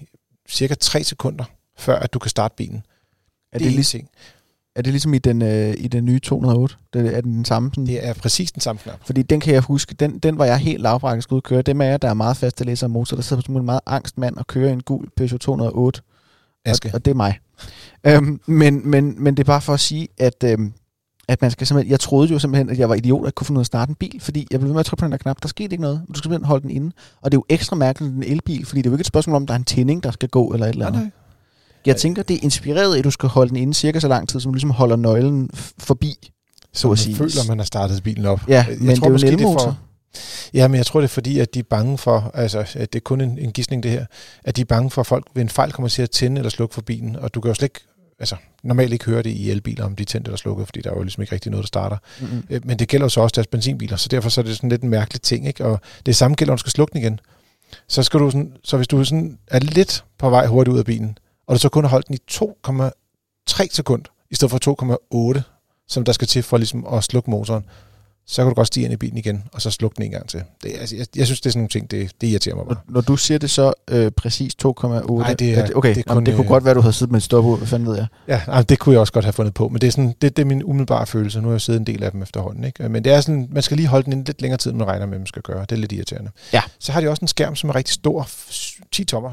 cirka 0.50 0.74
3 0.74 1.04
sekunder, 1.04 1.44
før 1.78 2.00
at 2.00 2.14
du 2.14 2.20
kan 2.20 2.30
starte 2.30 2.56
bilen. 2.58 2.84
Er 3.52 3.58
det, 3.58 3.66
det 3.66 3.68
er 3.68 3.72
lig, 3.72 3.78
en 3.78 3.84
ting. 3.84 4.10
er 4.76 4.82
det 4.82 4.94
ligesom 4.94 5.14
i 5.14 5.20
den, 5.20 5.42
øh, 5.42 5.74
i 5.78 5.88
den 5.88 6.06
nye 6.06 6.20
208? 6.20 6.76
Det, 6.94 7.18
er 7.18 7.22
den 7.22 7.34
den 7.34 7.46
samme? 7.46 7.72
Sådan? 7.74 7.88
Det 7.88 8.08
er 8.08 8.14
præcis 8.14 8.52
den 8.52 8.62
samme 8.62 8.80
knap. 8.80 9.00
Fordi 9.06 9.22
den 9.22 9.40
kan 9.40 9.54
jeg 9.54 9.62
huske, 9.62 9.96
den, 9.96 10.20
den 10.20 10.38
var 10.38 10.46
jeg 10.46 10.58
helt 10.58 10.82
lavpraktisk 10.82 11.32
ude 11.32 11.38
at 11.38 11.44
køre. 11.44 11.62
Dem 11.62 11.82
af 11.82 11.92
jer, 11.92 11.98
der 11.98 12.10
er 12.10 12.14
meget 12.14 12.38
faste 12.38 12.64
læser 12.64 12.88
af 12.88 12.90
motor, 12.90 13.16
der 13.16 13.24
sidder 13.24 13.44
som 13.46 13.56
en 13.56 13.66
meget 13.66 13.82
angstmand 13.86 14.38
og 14.38 14.48
kører 14.48 14.74
en 14.74 14.84
gul 14.84 15.10
Peugeot 15.18 15.40
208. 15.40 16.02
Aske. 16.66 16.90
Og, 16.90 16.94
og 16.94 17.06
det 17.06 17.12
er 17.12 17.16
mig. 17.16 17.40
øhm, 18.04 18.40
men, 18.48 18.90
men, 18.90 19.24
men 19.24 19.38
det 19.38 19.44
er 19.44 19.48
bare 19.48 19.62
for 19.62 19.74
at 19.74 19.80
sige, 19.80 20.08
at, 20.18 20.44
øhm, 20.46 20.74
at 21.28 21.42
man 21.42 21.52
skal 21.52 21.68
simpelthen... 21.68 21.92
Jeg 21.92 22.00
troede 22.00 22.28
jo 22.34 22.40
simpelthen, 22.40 22.70
at 22.70 22.80
jeg 22.80 22.90
var 22.90 22.96
idiot, 22.96 23.22
at 23.22 23.26
jeg 23.26 23.36
kunne 23.36 23.46
finde 23.46 23.58
ud 23.58 23.62
af 23.62 23.64
at 23.64 23.68
starte 23.68 23.90
en 23.90 23.96
bil, 23.96 24.20
fordi 24.22 24.48
jeg 24.52 24.60
blev 24.60 24.68
ved 24.68 24.74
med 24.74 24.80
at 24.80 24.86
trykke 24.86 25.00
på 25.00 25.06
den 25.06 25.12
der 25.12 25.18
knap. 25.18 25.38
Der 25.42 25.48
skete 25.48 25.72
ikke 25.72 25.82
noget. 25.82 26.02
Du 26.08 26.14
skal 26.14 26.24
simpelthen 26.24 26.46
holde 26.48 26.62
den 26.62 26.70
inde. 26.72 26.92
Og 27.22 27.32
det 27.32 27.38
er 27.38 27.40
jo 27.40 27.46
ekstra 27.50 27.76
mærkeligt, 27.76 28.14
en 28.16 28.24
elbil, 28.24 28.66
fordi 28.66 28.82
det 28.82 28.86
er 28.88 28.92
jo 28.92 28.96
ikke 28.96 29.02
et 29.02 29.06
spørgsmål 29.08 29.36
om, 29.36 29.48
der 29.48 29.54
er 29.54 29.58
en 29.58 29.64
tænding, 29.64 30.04
der 30.04 30.12
skal 30.12 30.30
gå 30.30 30.48
eller 30.54 30.66
et 30.68 30.70
eller 30.74 30.90
Nej, 30.90 31.00
andet. 31.00 31.02
nej. 31.02 31.12
Jeg 31.86 31.96
tænker, 31.98 32.24
det 32.24 32.34
er 32.36 32.40
inspireret 32.44 32.98
at 32.98 33.04
du 33.04 33.12
skal 33.12 33.30
holde 33.30 33.50
den 33.50 33.58
inde 33.58 33.74
cirka 33.74 34.00
så 34.00 34.08
lang 34.08 34.30
tid, 34.30 34.40
som 34.40 34.52
du 34.52 34.54
ligesom 34.54 34.70
holder 34.72 34.96
nøglen 34.96 35.50
forbi. 35.80 36.32
Så 36.74 36.88
at 36.88 36.90
man 36.90 36.98
sige. 36.98 37.16
føler, 37.16 37.48
man 37.48 37.58
har 37.60 37.66
startet 37.66 38.04
bilen 38.04 38.26
op. 38.26 38.42
Ja, 38.48 38.54
Jeg 38.70 38.78
men 38.80 38.88
det 38.90 38.98
er 38.98 39.02
jo 39.02 39.06
en 39.06 39.12
måske, 39.12 39.28
det 39.28 39.34
elmotor. 39.34 39.60
for- 39.60 39.78
Ja, 40.54 40.68
men 40.68 40.78
jeg 40.78 40.86
tror, 40.86 41.00
det 41.00 41.08
er 41.08 41.14
fordi, 41.14 41.40
at 41.40 41.54
de 41.54 41.60
er 41.60 41.64
bange 41.64 41.98
for, 41.98 42.32
altså 42.34 42.60
at 42.74 42.94
det 42.94 43.00
er 43.00 43.04
kun 43.04 43.22
en, 43.22 43.38
en 43.38 43.52
gidsning 43.52 43.84
det 43.84 43.92
her, 43.92 44.06
at 44.44 44.56
de 44.56 44.62
er 44.62 44.66
bange 44.66 44.90
for, 44.92 45.02
at 45.02 45.08
folk 45.08 45.28
ved 45.34 45.42
en 45.42 45.50
fejl 45.50 45.72
kommer 45.72 45.90
til 45.90 46.02
at 46.02 46.12
tænde 46.12 46.40
eller 46.40 46.50
slukke 46.50 46.74
for 46.74 46.82
bilen, 46.82 47.16
og 47.16 47.34
du 47.34 47.42
kan 47.42 47.50
jo 47.50 47.54
slet 47.54 47.66
ikke, 47.66 47.80
altså 48.20 48.36
normalt 48.64 48.94
ikke 48.94 49.06
høre 49.06 49.24
det 49.24 49.30
i 49.30 49.52
elbiler, 49.52 49.86
om 49.86 49.96
de 49.96 50.04
er 50.04 50.06
tændt 50.06 50.28
eller 50.28 50.38
slukket, 50.38 50.68
fordi 50.68 50.82
der 50.82 50.92
er 50.92 50.96
jo 50.96 51.04
ligesom 51.04 51.22
ikke 51.22 51.34
rigtig 51.34 51.52
noget, 51.52 51.64
der 51.64 51.68
starter. 51.68 51.98
Mm-hmm. 52.22 52.62
Men 52.64 52.80
det 52.80 52.88
gælder 52.88 53.06
jo 53.06 53.10
så 53.10 53.22
også 53.22 53.34
deres 53.36 53.48
benzinbiler, 53.48 53.98
så 53.98 54.10
derfor 54.10 54.30
så 54.30 54.42
er 54.42 54.46
det 54.46 54.56
sådan 54.56 54.70
lidt 54.70 54.82
en 54.82 54.90
mærkelig 54.90 55.22
ting, 55.22 55.48
ikke? 55.48 55.66
Og 55.66 55.80
det 56.06 56.16
samme 56.16 56.36
gælder, 56.36 56.52
når 56.52 56.56
du 56.56 56.60
skal 56.60 56.72
slukke 56.72 56.94
den 56.94 57.02
igen. 57.02 57.20
Så 57.88 58.04
skal 58.04 58.20
du 58.20 58.30
sådan, 58.30 58.54
så 58.64 58.78
hvis 58.78 58.88
du 58.88 59.04
sådan 59.04 59.38
er 59.48 59.60
lidt 59.60 60.04
på 60.18 60.30
vej 60.30 60.48
hurtigt 60.48 60.74
ud 60.74 60.80
af 60.80 60.86
bilen, 60.86 61.18
og 61.48 61.56
du 61.56 61.60
så 61.60 61.70
kun 61.70 61.84
har 61.84 61.90
holdt 61.90 62.08
den 62.08 62.16
i 62.16 62.20
2,3 62.32 63.68
sekunder, 63.72 64.10
i 64.32 64.36
stedet 64.36 64.52
for 64.52 65.36
2,8, 65.36 65.42
som 65.88 66.04
der 66.04 66.12
skal 66.12 66.28
til 66.28 66.44
for 66.44 66.58
ligesom 66.58 66.86
at 66.94 67.04
slukke 67.04 67.30
motoren, 67.30 67.66
så 68.28 68.42
kan 68.42 68.50
du 68.50 68.54
godt 68.56 68.68
stige 68.68 68.84
ind 68.84 68.94
i 68.94 68.98
bilen 68.98 69.18
igen, 69.18 69.44
og 69.54 69.62
så 69.62 69.72
slukke 69.72 69.96
den 69.96 70.04
en 70.04 70.12
gang 70.12 70.30
til. 70.30 70.44
Det, 70.64 70.72
altså, 70.80 70.96
jeg, 70.96 71.06
jeg 71.16 71.26
synes, 71.26 71.42
det 71.42 71.50
er 71.50 71.52
sådan 71.52 71.60
nogle 71.60 71.70
ting, 71.70 71.92
det, 71.92 72.12
det 72.22 72.28
irriterer 72.28 72.56
mig 72.56 72.66
bare. 72.66 72.76
Når, 72.88 72.94
når 72.94 73.02
du 73.02 73.16
siger 73.18 73.38
det 73.38 73.50
så 73.50 73.74
øh, 73.90 74.12
præcis 74.12 74.54
2,8... 74.66 74.88
Nej, 74.88 75.34
det 75.34 75.54
er- 75.58 75.70
okay, 75.76 75.90
det 75.90 75.98
er 75.98 76.04
kun, 76.04 76.16
kun, 76.16 76.26
det 76.26 76.36
kunne 76.36 76.44
øh, 76.46 76.50
godt 76.50 76.66
være, 76.66 76.74
du 76.74 76.82
havde 76.82 76.94
siddet 76.94 77.12
med 77.12 77.18
et 77.20 77.24
stopur. 77.24 77.56
Hvad 77.56 77.68
fanden 77.68 77.90
ved 77.90 77.96
jeg? 77.96 78.08
Ja, 78.28 78.42
altså, 78.48 78.64
det 78.64 78.80
kunne 78.80 78.94
jeg 78.94 79.00
også 79.00 79.14
godt 79.14 79.26
have 79.26 79.34
fundet 79.34 79.54
på, 79.54 79.68
men 79.68 79.82
det 79.82 79.88
er, 79.88 79.92
sådan, 79.92 80.14
det, 80.22 80.38
det 80.38 80.40
er 80.44 80.46
min 80.46 80.64
umiddelbare 80.64 81.06
følelse. 81.08 81.42
Nu 81.42 81.48
har 81.48 81.54
jeg 81.54 81.62
siddet 81.62 81.80
en 81.80 81.86
del 81.88 82.04
af 82.04 82.12
dem 82.12 82.22
efterhånden. 82.22 82.64
Ikke? 82.64 82.90
Men 82.90 83.04
det 83.04 83.14
er 83.14 83.22
sådan, 83.22 83.48
man 83.52 83.64
skal 83.64 83.78
lige 83.78 83.88
holde 83.88 84.06
den 84.06 84.14
ind 84.14 84.26
lidt 84.26 84.42
længere 84.42 84.58
tid, 84.58 84.72
end 84.72 84.78
man 84.80 84.88
regner 84.88 85.06
med, 85.06 85.14
at 85.16 85.20
man 85.20 85.28
skal 85.28 85.42
gøre. 85.42 85.62
Det 85.62 85.72
er 85.72 85.76
lidt 85.76 85.92
irriterende. 85.92 86.32
Ja. 86.54 86.62
Så 86.80 86.92
har 86.92 87.02
de 87.02 87.08
også 87.10 87.22
en 87.22 87.28
skærm, 87.28 87.56
som 87.56 87.70
er 87.70 87.76
rigtig 87.76 87.94
stor. 87.94 88.28
10 88.92 89.04
tommer. 89.04 89.32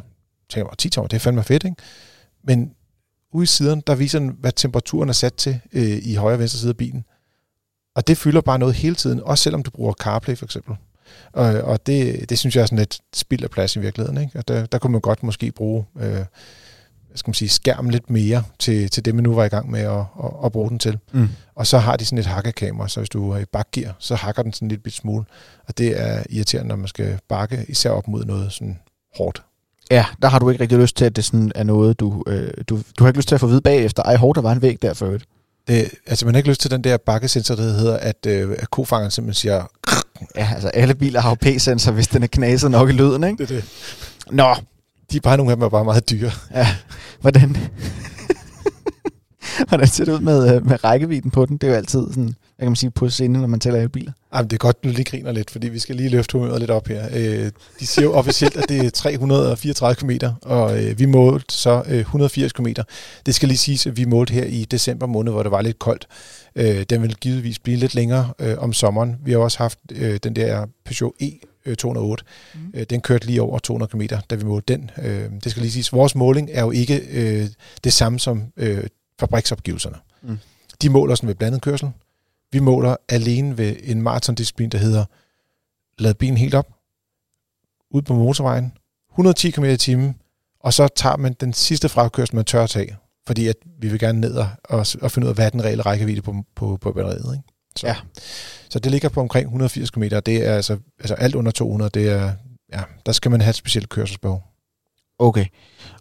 Tænker 0.51 0.65
mig, 0.71 0.79
10 0.79 0.89
tommer, 0.89 1.09
det 1.09 1.17
er 1.17 1.21
fandme 1.21 1.43
fedt, 1.43 1.65
ikke? 1.65 1.77
Men 2.45 2.71
ude 3.33 3.43
i 3.43 3.47
siden, 3.47 3.83
der 3.87 3.95
viser 3.95 4.19
den, 4.19 4.37
hvad 4.41 4.53
temperaturen 4.57 5.09
er 5.09 5.13
sat 5.13 5.35
til 5.35 5.61
øh, 5.73 5.99
i 6.03 6.15
højre 6.15 6.35
og 6.37 6.39
venstre 6.41 6.59
side 6.59 6.71
af 6.71 6.77
bilen. 6.77 7.05
Og 7.95 8.07
det 8.07 8.19
fylder 8.19 8.41
bare 8.41 8.59
noget 8.59 8.75
hele 8.75 8.95
tiden, 8.95 9.21
også 9.25 9.45
selvom 9.45 9.63
du 9.63 9.71
bruger 9.71 9.93
CarPlay 9.93 10.37
for 10.37 10.45
eksempel. 10.45 10.77
Og, 11.33 11.47
og 11.47 11.87
det, 11.87 12.31
det 12.31 12.39
synes 12.39 12.57
jeg 12.57 12.63
er 12.63 12.67
sådan 12.67 12.79
lidt 12.79 13.01
spild 13.15 13.45
af 13.45 13.51
plads 13.51 13.77
i 13.77 13.81
virkeligheden. 13.81 14.21
Ikke? 14.21 14.39
Og 14.39 14.49
der, 14.49 14.67
der 14.67 14.79
kunne 14.79 14.93
man 14.93 15.01
godt 15.01 15.23
måske 15.23 15.53
bruge 15.53 15.85
øh, 16.01 16.25
skal 17.15 17.29
man 17.29 17.35
sige, 17.35 17.49
skærmen 17.49 17.91
lidt 17.91 18.11
mere 18.11 18.43
til, 18.59 18.91
til 18.91 19.05
det, 19.05 19.15
man 19.15 19.25
nu 19.25 19.35
var 19.35 19.45
i 19.45 19.49
gang 19.49 19.71
med 19.71 19.81
at, 19.81 19.99
at, 19.99 20.31
at 20.45 20.53
bruge 20.53 20.71
den 20.71 20.79
til. 20.79 20.99
Mm. 21.13 21.29
Og 21.55 21.67
så 21.67 21.79
har 21.79 21.97
de 21.97 22.05
sådan 22.05 22.19
et 22.19 22.27
hakkekamera, 22.27 22.89
så 22.89 23.01
hvis 23.01 23.09
du 23.09 23.31
er 23.31 23.39
i 23.39 23.45
bakgear, 23.45 23.97
så 23.99 24.15
hakker 24.15 24.43
den 24.43 24.53
sådan 24.53 24.69
lidt 24.69 24.83
bit 24.83 24.95
smule. 24.95 25.25
Og 25.69 25.79
det 25.79 26.01
er 26.01 26.23
irriterende, 26.31 26.69
når 26.69 26.77
man 26.77 26.89
skal 26.89 27.19
bakke, 27.29 27.65
især 27.69 27.91
op 27.91 28.09
mod 28.09 28.25
noget 28.25 28.53
sådan 28.53 28.79
hårdt. 29.17 29.43
Ja, 29.91 30.07
der 30.23 30.29
har 30.29 30.39
du 30.39 30.51
ikke 30.51 30.63
rigtig 30.63 30.79
lyst 30.79 30.97
til, 30.97 31.05
at 31.05 31.17
det 31.17 31.25
sådan 31.25 31.53
er 31.55 31.63
noget, 31.65 32.01
du, 32.01 32.25
øh, 32.27 32.51
du... 32.69 32.77
Du 32.99 33.05
har 33.05 33.09
ikke 33.09 33.19
lyst 33.19 33.29
til 33.29 33.35
at 33.35 33.41
få 33.41 33.47
at 33.47 33.51
vide 33.51 33.61
bagefter, 33.61 34.03
ej, 34.03 34.17
hov, 34.17 34.35
der 34.35 34.41
var 34.41 34.53
en 34.53 34.63
væg 34.63 34.83
der 34.83 34.95
for 34.95 35.07
øvrigt. 35.07 35.25
Det, 35.71 35.91
altså 36.07 36.25
man 36.25 36.35
har 36.35 36.39
ikke 36.39 36.49
lyst 36.49 36.61
til 36.61 36.71
den 36.71 36.85
der 36.85 36.97
bakkesensor, 36.97 37.55
der 37.55 37.63
hedder, 37.63 37.97
at, 37.97 38.27
øh, 38.27 38.57
at 38.59 38.71
kofangeren 38.71 39.11
simpelthen 39.11 39.35
siger, 39.41 39.67
Ja, 40.37 40.49
altså 40.55 40.69
alle 40.69 40.95
biler 40.95 41.21
har 41.21 41.29
jo 41.31 41.35
P-sensor, 41.35 41.93
hvis 41.93 42.09
den 42.09 42.23
er 42.23 42.27
knaset 42.27 42.71
nok 42.71 42.89
i 42.89 42.93
lyden, 42.93 43.25
ikke? 43.25 43.47
det 43.47 43.51
er 43.51 43.55
det. 43.55 43.65
Nå, 44.31 44.55
De 45.13 45.17
er 45.17 45.21
bare 45.21 45.37
nogle 45.37 45.53
af 45.53 45.57
dem 45.57 45.63
er 45.65 45.69
bare 45.69 45.85
meget 45.85 46.11
dyre. 46.11 46.31
ja, 46.55 46.67
hvordan... 47.21 47.57
hvordan 49.69 49.87
ser 49.87 50.05
det 50.05 50.13
ud 50.13 50.21
med, 50.21 50.55
øh, 50.55 50.67
med 50.67 50.85
rækkevidden 50.85 51.31
på 51.31 51.47
den? 51.47 51.57
Det 51.57 51.67
er 51.67 51.71
jo 51.71 51.77
altid 51.77 52.07
sådan... 52.09 52.35
hvad 52.61 52.67
kan 52.67 52.71
man 52.71 52.77
sige, 52.77 52.91
på 52.91 53.09
scenen, 53.09 53.41
når 53.41 53.49
man 53.49 53.61
taler 53.61 53.79
elbiler? 53.81 54.13
Jamen, 54.35 54.51
det 54.51 54.57
er 54.57 54.59
godt, 54.59 54.85
du 54.85 54.89
lige 54.89 55.05
griner 55.05 55.33
lidt, 55.33 55.51
fordi 55.51 55.69
vi 55.69 55.79
skal 55.79 55.97
lige 55.97 56.09
løfte 56.09 56.33
humøret 56.39 56.61
lidt 56.61 56.71
op 56.71 56.89
her. 56.89 57.09
Øh, 57.13 57.51
de 57.81 57.87
siger 57.87 58.05
jo 58.05 58.13
officielt, 58.13 58.57
at 58.57 58.69
det 58.69 58.87
er 58.87 58.91
334 58.91 59.95
km, 59.95 60.27
og 60.43 60.85
øh, 60.85 60.99
vi 60.99 61.07
målte 61.07 61.55
så 61.55 61.83
øh, 61.87 61.99
180 61.99 62.53
km. 62.53 62.67
Det 63.27 63.35
skal 63.35 63.49
lige 63.49 63.59
siges, 63.59 63.87
at 63.87 63.97
vi 63.97 64.05
målte 64.05 64.33
her 64.33 64.45
i 64.45 64.65
december 64.65 65.07
måned, 65.07 65.33
hvor 65.33 65.43
det 65.43 65.53
var 65.53 65.63
lidt 65.63 65.79
koldt. 65.79 66.07
Øh, 66.57 66.83
den 66.91 67.03
vil 67.03 67.17
givetvis 67.21 67.59
blive 67.59 67.77
lidt 67.77 67.95
længere 67.95 68.33
øh, 68.39 68.59
om 68.59 68.73
sommeren. 68.73 69.17
Vi 69.25 69.33
har 69.33 69.39
også 69.39 69.59
haft 69.59 69.79
øh, 69.93 70.21
den 70.23 70.37
der 70.37 70.67
Peugeot 70.85 71.13
E 71.21 71.75
208. 71.75 72.25
Mm. 72.55 72.61
Øh, 72.75 72.87
den 72.91 73.01
kørte 73.01 73.27
lige 73.27 73.43
over 73.43 73.59
200 73.59 73.91
km, 73.91 74.15
da 74.31 74.35
vi 74.35 74.45
målte 74.45 74.73
den. 74.73 74.91
Øh, 75.03 75.31
det 75.45 75.51
skal 75.51 75.63
lige 75.63 75.73
siges, 75.73 75.93
vores 75.93 76.15
måling 76.15 76.49
er 76.53 76.63
jo 76.63 76.71
ikke 76.71 77.01
øh, 77.11 77.47
det 77.85 77.93
samme 77.93 78.21
som 78.21 78.43
øh, 78.57 78.85
fabriksopgivelserne. 79.21 79.97
Mm. 80.23 80.39
De 80.83 80.89
måler 80.89 81.15
sådan 81.15 81.29
ved 81.29 81.35
blandet 81.35 81.63
kørsel. 81.63 81.91
Vi 82.53 82.59
måler 82.59 82.97
alene 83.09 83.59
ved 83.59 83.77
en 83.83 84.03
maratondisciplin, 84.03 84.69
der 84.69 84.79
hedder 84.79 85.05
lad 85.99 86.15
bilen 86.15 86.37
helt 86.37 86.55
op, 86.55 86.69
ud 87.91 88.03
på 88.03 88.15
motorvejen, 88.15 88.73
110 89.11 89.51
km 89.51 89.65
i 89.65 89.77
timen, 89.77 90.17
og 90.61 90.73
så 90.73 90.89
tager 90.89 91.17
man 91.17 91.37
den 91.41 91.53
sidste 91.53 91.89
frakørsel, 91.89 92.37
man 92.37 92.45
tør 92.45 92.65
at 92.65 92.71
tage, 92.71 92.97
fordi 93.27 93.47
at 93.47 93.57
vi 93.81 93.89
vil 93.89 93.99
gerne 93.99 94.21
ned 94.21 94.35
og, 94.35 94.49
og, 94.65 94.87
og 95.03 95.11
finde 95.11 95.27
ud 95.27 95.29
af, 95.29 95.35
hvad 95.35 95.47
er 95.47 95.51
den 95.51 95.65
reelle 95.65 95.83
rækkevidde 95.83 96.23
på, 96.23 96.35
på, 96.57 96.79
på 96.81 96.93
batteriet. 96.93 97.35
Ikke? 97.35 97.49
Så, 97.77 97.87
ja. 97.87 97.97
så 98.71 98.79
det 98.79 98.93
ligger 98.93 99.09
på 99.09 99.21
omkring 99.21 99.45
180 99.45 99.91
km, 99.91 100.03
det 100.03 100.29
er 100.29 100.55
altså, 100.55 100.79
altså 100.99 101.15
alt 101.15 101.35
under 101.35 101.53
200, 101.53 101.91
det 101.91 102.09
er, 102.09 102.33
ja, 102.73 102.83
der 103.07 103.13
skal 103.13 103.31
man 103.31 103.41
have 103.41 103.51
et 103.51 103.57
specielt 103.57 103.89
kørselsbehov. 103.89 104.50
Okay. 105.21 105.45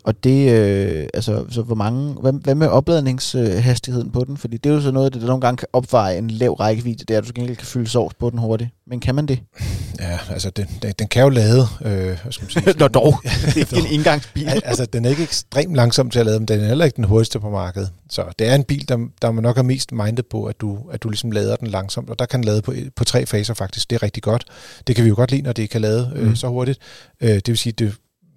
Og 0.04 0.24
det, 0.24 0.52
øh, 0.52 1.08
altså, 1.14 1.46
så 1.50 1.62
hvor 1.62 1.76
mange, 1.76 2.14
hvad, 2.14 2.34
hvad 2.34 2.56
med 2.56 2.68
opladningshastigheden 2.68 4.12
på 4.12 4.24
den? 4.24 4.38
Fordi 4.38 4.58
det 4.58 4.70
er 4.70 4.74
jo 4.74 4.82
så 4.82 4.92
noget, 4.92 5.14
der 5.14 5.20
nogle 5.20 5.42
gange 5.42 5.58
kan 5.58 5.68
opveje 5.74 6.18
en 6.18 6.30
lav 6.30 6.54
rækkevidde, 6.54 7.06
der 7.06 7.22
du 7.22 7.28
så 7.28 7.34
gengæld 7.34 7.58
kan 7.58 7.68
fylde 7.68 7.90
sovs 7.90 8.14
på 8.14 8.30
den 8.30 8.40
hurtigt. 8.40 8.70
Men 8.88 9.00
kan 9.00 9.16
man 9.16 9.26
det? 9.26 9.40
Ja, 10.00 10.20
altså 10.30 10.50
den, 10.50 10.68
den, 10.82 10.94
den 11.00 11.08
kan 11.08 11.24
jo 11.24 11.30
lade, 11.30 11.68
øh, 11.82 11.92
hvad 11.92 12.32
skal 12.32 12.46
man 12.46 12.50
sige? 12.50 12.78
Nå 12.80 12.88
dog, 12.88 13.16
det 13.24 13.58
er 13.58 13.58
ikke 13.58 13.78
en 13.78 13.94
indgangsbil. 13.94 14.48
altså 14.48 14.86
den 14.86 15.06
er 15.06 15.10
ikke 15.10 15.24
ekstremt 15.24 15.76
langsom 15.76 16.10
til 16.10 16.20
at 16.20 16.26
lade, 16.26 16.40
men 16.40 16.48
den 16.48 16.60
er 16.60 16.68
heller 16.68 16.86
ikke 16.86 16.96
den 16.96 17.04
hurtigste 17.04 17.40
på 17.40 17.50
markedet. 17.50 17.92
Så 18.10 18.24
det 18.40 18.48
er 18.48 18.56
en 18.56 18.64
bil, 18.64 18.90
der, 18.90 18.98
der 19.22 19.32
man 19.32 19.44
nok 19.44 19.58
er 19.58 19.62
mest 19.62 19.92
mindet 19.92 20.26
på, 20.26 20.46
at 20.46 20.62
du, 20.62 20.78
at 20.92 21.04
du 21.04 21.10
ligesom 21.10 21.32
lader 21.32 21.56
den 21.56 21.68
langsomt, 21.68 22.10
og 22.10 22.20
der 22.20 22.26
kan 22.26 22.40
den 22.40 22.46
lade 22.46 22.62
på, 22.62 22.74
på 22.96 23.04
tre 23.04 23.26
faser 23.26 23.54
faktisk. 23.54 23.90
Det 23.90 23.96
er 23.96 24.04
rigtig 24.04 24.24
godt. 24.24 24.46
Det 24.88 24.96
kan 24.96 25.06
vi 25.06 25.10
jo 25.10 25.16
godt 25.16 25.32
lide, 25.32 25.42
når 25.42 25.54
det 25.54 25.70
kan 25.70 25.82
lade 25.82 26.12
øh, 26.16 26.28
mm. 26.28 26.36
så 26.36 26.48
hurtigt. 26.48 26.80
Øh, 27.22 27.30
det 27.30 27.48
vil 27.48 27.58
sige, 27.58 27.74
det 27.74 27.96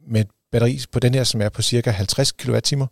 med 0.08 0.24
batteri 0.52 0.80
på 0.92 0.98
den 0.98 1.14
her, 1.14 1.24
som 1.24 1.42
er 1.42 1.48
på 1.48 1.62
cirka 1.62 1.90
50 1.90 2.32
kWh, 2.32 2.86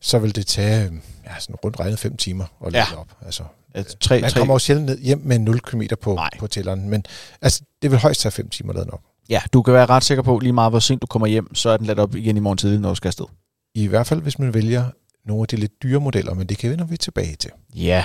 så 0.00 0.18
vil 0.18 0.36
det 0.36 0.46
tage 0.46 0.90
ja, 1.26 1.30
sådan 1.38 1.56
rundt 1.56 1.80
regnet 1.80 1.98
5 1.98 2.16
timer 2.16 2.44
at 2.66 2.72
lade 2.72 2.84
ja. 2.92 3.00
op. 3.00 3.08
Altså, 3.26 3.42
altså, 3.74 3.96
tre, 3.98 4.20
man 4.20 4.30
kommer 4.36 4.54
jo 4.54 4.58
sjældent 4.58 4.86
ned 4.86 4.98
hjem 4.98 5.20
med 5.24 5.38
0 5.38 5.60
km 5.60 5.82
på, 6.02 6.18
på 6.38 6.46
tælleren, 6.46 6.88
men 6.88 7.04
altså, 7.42 7.62
det 7.82 7.90
vil 7.90 7.98
højst 7.98 8.20
tage 8.20 8.32
5 8.32 8.48
timer 8.48 8.70
at 8.70 8.76
lade 8.76 8.90
op. 8.90 9.00
Ja, 9.28 9.40
du 9.52 9.62
kan 9.62 9.74
være 9.74 9.86
ret 9.86 10.04
sikker 10.04 10.22
på, 10.22 10.38
lige 10.38 10.52
meget 10.52 10.72
hvor 10.72 10.78
sent 10.78 11.02
du 11.02 11.06
kommer 11.06 11.26
hjem, 11.26 11.54
så 11.54 11.70
er 11.70 11.76
den 11.76 11.86
ladt 11.86 11.98
op 11.98 12.14
igen 12.14 12.36
i 12.36 12.40
morgen 12.40 12.58
tidlig, 12.58 12.80
når 12.80 12.88
du 12.88 12.94
skal 12.94 13.08
afsted. 13.08 13.26
I 13.74 13.86
hvert 13.86 14.06
fald, 14.06 14.22
hvis 14.22 14.38
man 14.38 14.54
vælger 14.54 14.84
nogle 15.26 15.42
af 15.42 15.48
de 15.48 15.56
lidt 15.56 15.82
dyre 15.82 16.00
modeller, 16.00 16.34
men 16.34 16.46
det 16.46 16.58
kan 16.58 16.70
vi 16.70 16.76
når 16.76 16.84
vi 16.84 16.96
tilbage 16.96 17.36
til. 17.36 17.50
Ja. 17.74 18.04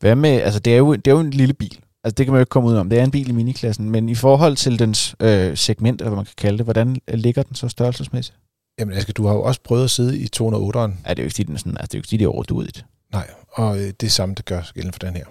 Hvad 0.00 0.14
med, 0.14 0.30
altså 0.30 0.60
det 0.60 0.72
er 0.72 0.76
jo, 0.76 0.94
det 0.94 1.06
er 1.06 1.10
jo 1.10 1.20
en 1.20 1.30
lille 1.30 1.54
bil. 1.54 1.78
Altså 2.08 2.14
det 2.14 2.26
kan 2.26 2.32
man 2.32 2.38
jo 2.38 2.42
ikke 2.42 2.50
komme 2.50 2.68
ud 2.68 2.74
om. 2.74 2.90
Det 2.90 2.98
er 2.98 3.04
en 3.04 3.10
bil 3.10 3.28
i 3.28 3.32
miniklassen, 3.32 3.90
men 3.90 4.08
i 4.08 4.14
forhold 4.14 4.56
til 4.56 4.78
dens 4.78 5.14
øh, 5.20 5.56
segment, 5.56 6.00
eller 6.00 6.08
hvad 6.08 6.16
man 6.16 6.24
kan 6.24 6.34
kalde 6.36 6.58
det, 6.58 6.66
hvordan 6.66 6.96
ligger 7.08 7.42
den 7.42 7.54
så 7.54 7.68
størrelsesmæssigt? 7.68 8.38
Jamen 8.78 8.96
Aske, 8.96 9.12
du 9.12 9.26
har 9.26 9.34
jo 9.34 9.42
også 9.42 9.60
prøvet 9.64 9.84
at 9.84 9.90
sidde 9.90 10.18
i 10.18 10.28
208'eren. 10.36 10.78
Ja, 10.78 11.10
det 11.10 11.18
er 11.18 11.22
jo 11.22 11.22
ikke 11.22 11.44
den 11.44 11.58
sådan, 11.58 11.76
altså 11.76 11.86
det 11.86 11.94
er 11.94 11.98
jo 11.98 12.02
ikke 12.02 12.18
det 12.18 12.24
er 12.24 12.28
overdueligt. 12.28 12.84
Nej, 13.12 13.30
og 13.52 13.78
øh, 13.78 13.86
det 14.00 14.02
er 14.02 14.10
samme, 14.10 14.34
der 14.34 14.42
gør 14.42 14.70
gældende 14.74 14.92
for 14.92 14.98
den 14.98 15.16
her. 15.16 15.24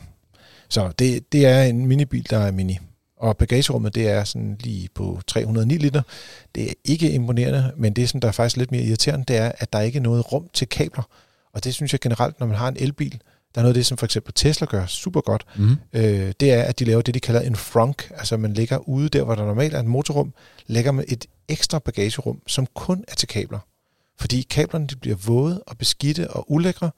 Så 0.70 0.92
det, 1.00 1.32
det 1.32 1.46
er 1.46 1.64
en 1.64 1.86
minibil, 1.86 2.30
der 2.30 2.38
er 2.38 2.52
mini. 2.52 2.78
Og 3.18 3.38
bagagerummet, 3.38 3.96
det 3.96 4.08
er 4.08 4.24
sådan 4.24 4.58
lige 4.60 4.90
på 4.96 5.22
309 5.28 5.78
liter. 5.78 6.02
Det 6.56 6.64
er 6.64 6.74
ikke 6.86 7.12
imponerende, 7.12 7.72
men 7.78 7.94
det, 7.94 8.10
som 8.10 8.20
der 8.20 8.28
er 8.28 8.32
faktisk 8.32 8.58
lidt 8.58 8.72
mere 8.72 8.84
irriterende, 8.84 9.26
det 9.28 9.38
er, 9.38 9.52
at 9.58 9.74
der 9.74 9.80
ikke 9.80 9.98
er 9.98 10.04
noget 10.04 10.34
rum 10.34 10.48
til 10.54 10.68
kabler. 10.68 11.04
Og 11.54 11.64
det 11.64 11.74
synes 11.74 11.92
jeg 11.92 12.00
generelt, 12.00 12.40
når 12.40 12.48
man 12.48 12.56
har 12.56 12.68
en 12.68 12.78
elbil, 12.80 13.22
der 13.56 13.62
er 13.62 13.64
noget 13.64 13.74
af 13.74 13.74
det, 13.74 13.86
som 13.86 13.98
for 13.98 14.06
eksempel 14.06 14.34
Tesla 14.34 14.68
gør 14.68 14.86
super 14.86 15.22
godt. 15.22 15.46
Mm. 15.56 15.76
Øh, 15.94 16.34
det 16.40 16.52
er, 16.52 16.64
at 16.64 16.80
de 16.80 16.86
laver 16.86 17.02
det, 17.02 17.14
de 17.14 17.20
kalder 17.20 17.42
en 17.42 17.56
frunk. 17.56 18.12
Altså 18.16 18.38
man 18.38 18.54
lægger 18.54 18.78
ude 18.78 19.10
der, 19.10 19.24
hvor 19.24 19.36
der 19.36 19.46
normalt 19.46 19.74
er 19.74 19.80
et 19.80 19.86
motorrum, 19.86 20.34
lægger 20.68 20.92
man 20.92 21.06
et 21.08 21.26
ekstra 21.48 21.80
bagagerum, 21.80 22.42
som 22.48 22.68
kun 22.76 23.04
er 23.08 23.16
til 23.16 23.28
kabler. 23.28 23.60
Fordi 24.20 24.42
kablerne 24.42 24.88
de 24.88 24.96
bliver 24.96 25.16
våde 25.16 25.64
og 25.68 25.78
beskidte 25.78 26.30
og 26.30 26.52
ulækre, 26.52 26.92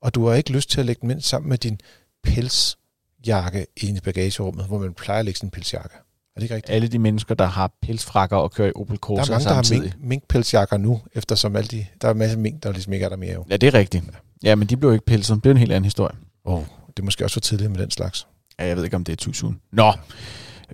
og 0.00 0.14
du 0.14 0.26
har 0.26 0.34
ikke 0.34 0.52
lyst 0.52 0.70
til 0.70 0.80
at 0.80 0.86
lægge 0.86 1.02
dem 1.02 1.10
ind 1.10 1.20
sammen 1.20 1.48
med 1.48 1.58
din 1.58 1.80
pelsjakke 2.22 3.66
i 3.76 4.00
bagagerummet, 4.04 4.66
hvor 4.66 4.78
man 4.78 4.94
plejer 4.94 5.18
at 5.18 5.24
lægge 5.24 5.38
sin 5.38 5.50
pelsjakke. 5.50 5.96
Er 6.36 6.40
det 6.40 6.42
ikke 6.42 6.54
rigtigt? 6.54 6.74
Alle 6.74 6.88
de 6.88 6.98
mennesker, 6.98 7.34
der 7.34 7.46
har 7.46 7.70
pelsfrakker 7.82 8.36
og 8.36 8.52
kører 8.52 8.68
i 8.68 8.72
Opel 8.74 8.96
Corsa 8.98 9.22
Der 9.22 9.28
er 9.28 9.32
mange, 9.32 9.44
samtidig. 9.44 9.82
der 9.82 9.88
har 9.88 9.96
mink, 9.98 10.08
minkpelsjakker 10.08 10.76
nu, 10.76 11.00
eftersom 11.14 11.56
alle 11.56 11.68
de, 11.68 11.86
der 12.02 12.08
er 12.08 12.12
en 12.12 12.18
masse 12.18 12.38
mink, 12.38 12.62
der 12.62 12.72
ligesom 12.72 12.92
ikke 12.92 13.04
er 13.04 13.08
der 13.08 13.16
mere. 13.16 13.32
Jo. 13.32 13.44
Ja, 13.50 13.56
det 13.56 13.66
er 13.66 13.74
rigtigt. 13.74 14.04
Ja. 14.42 14.54
Men 14.54 14.68
de 14.68 14.76
blev 14.76 14.92
ikke 14.92 15.04
pelset. 15.04 15.36
Det 15.36 15.46
er 15.46 15.50
en 15.50 15.56
helt 15.56 15.72
anden 15.72 15.84
historie. 15.84 16.14
Oh, 16.44 16.62
det 16.86 16.98
er 16.98 17.04
måske 17.04 17.24
også 17.24 17.34
for 17.34 17.40
tidligt 17.40 17.70
med 17.70 17.80
den 17.80 17.90
slags. 17.90 18.26
Ja, 18.58 18.66
jeg 18.66 18.76
ved 18.76 18.84
ikke, 18.84 18.96
om 18.96 19.04
det 19.04 19.12
er 19.12 19.16
too 19.16 19.32
soon. 19.32 19.60
Nå, 19.72 19.92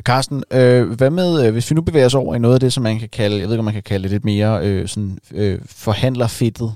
Carsten, 0.01 0.45
øh, 0.51 0.91
hvad 0.91 1.11
med, 1.11 1.47
øh, 1.47 1.53
hvis 1.53 1.71
vi 1.71 1.75
nu 1.75 1.83
bevæger 1.83 2.07
os 2.07 2.15
over 2.15 2.35
i 2.35 2.39
noget 2.39 2.55
af 2.55 2.61
det, 2.61 2.73
som 2.73 2.83
man 2.83 2.99
kan 2.99 3.09
kalde, 3.09 3.37
jeg 3.39 3.47
ved 3.47 3.55
ikke, 3.55 3.59
om 3.59 3.65
man 3.65 3.75
kan 3.75 3.83
kalde 3.83 4.03
det 4.03 4.11
lidt 4.11 4.25
mere 4.25 4.67
øh, 4.67 4.89
sådan, 4.89 5.19
øh, 5.33 5.59
forhandlerfittet 5.67 6.75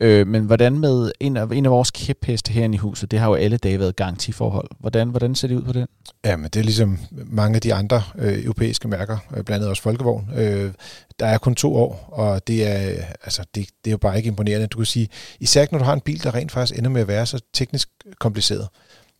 Øh, 0.00 0.26
men 0.26 0.44
hvordan 0.44 0.78
med 0.78 1.12
en 1.20 1.36
af, 1.36 1.46
en 1.52 1.64
af 1.64 1.70
vores 1.70 1.90
kæpheste 1.90 2.52
herinde 2.52 2.74
i 2.74 2.78
huset, 2.78 3.10
det 3.10 3.18
har 3.18 3.28
jo 3.28 3.34
alle 3.34 3.56
dage 3.56 3.78
været 3.78 3.96
garantiforhold. 3.96 4.68
Hvordan, 4.80 5.08
hvordan 5.08 5.34
ser 5.34 5.48
det 5.48 5.54
ud 5.54 5.62
på 5.62 5.72
den? 5.72 5.86
Ja, 6.24 6.36
men 6.36 6.44
det 6.44 6.60
er 6.60 6.64
ligesom 6.64 6.98
mange 7.26 7.56
af 7.56 7.62
de 7.62 7.74
andre 7.74 8.02
øh, 8.18 8.44
europæiske 8.44 8.88
mærker, 8.88 9.18
øh, 9.30 9.44
blandt 9.44 9.50
andet 9.50 9.68
også 9.68 9.82
Folkevogn. 9.82 10.28
Øh, 10.36 10.72
der 11.20 11.26
er 11.26 11.38
kun 11.38 11.54
to 11.54 11.76
år, 11.76 12.08
og 12.12 12.46
det 12.46 12.66
er, 12.66 12.90
øh, 12.90 13.04
altså, 13.24 13.42
det, 13.54 13.68
det 13.84 13.90
er 13.90 13.92
jo 13.92 13.98
bare 13.98 14.16
ikke 14.16 14.28
imponerende. 14.28 14.66
Du 14.66 14.76
kan 14.76 14.86
sige, 14.86 15.08
især 15.40 15.66
når 15.72 15.78
du 15.78 15.84
har 15.84 15.92
en 15.92 16.00
bil, 16.00 16.22
der 16.22 16.34
rent 16.34 16.52
faktisk 16.52 16.78
ender 16.78 16.90
med 16.90 17.00
at 17.00 17.08
være 17.08 17.26
så 17.26 17.40
teknisk 17.54 17.88
kompliceret. 18.18 18.68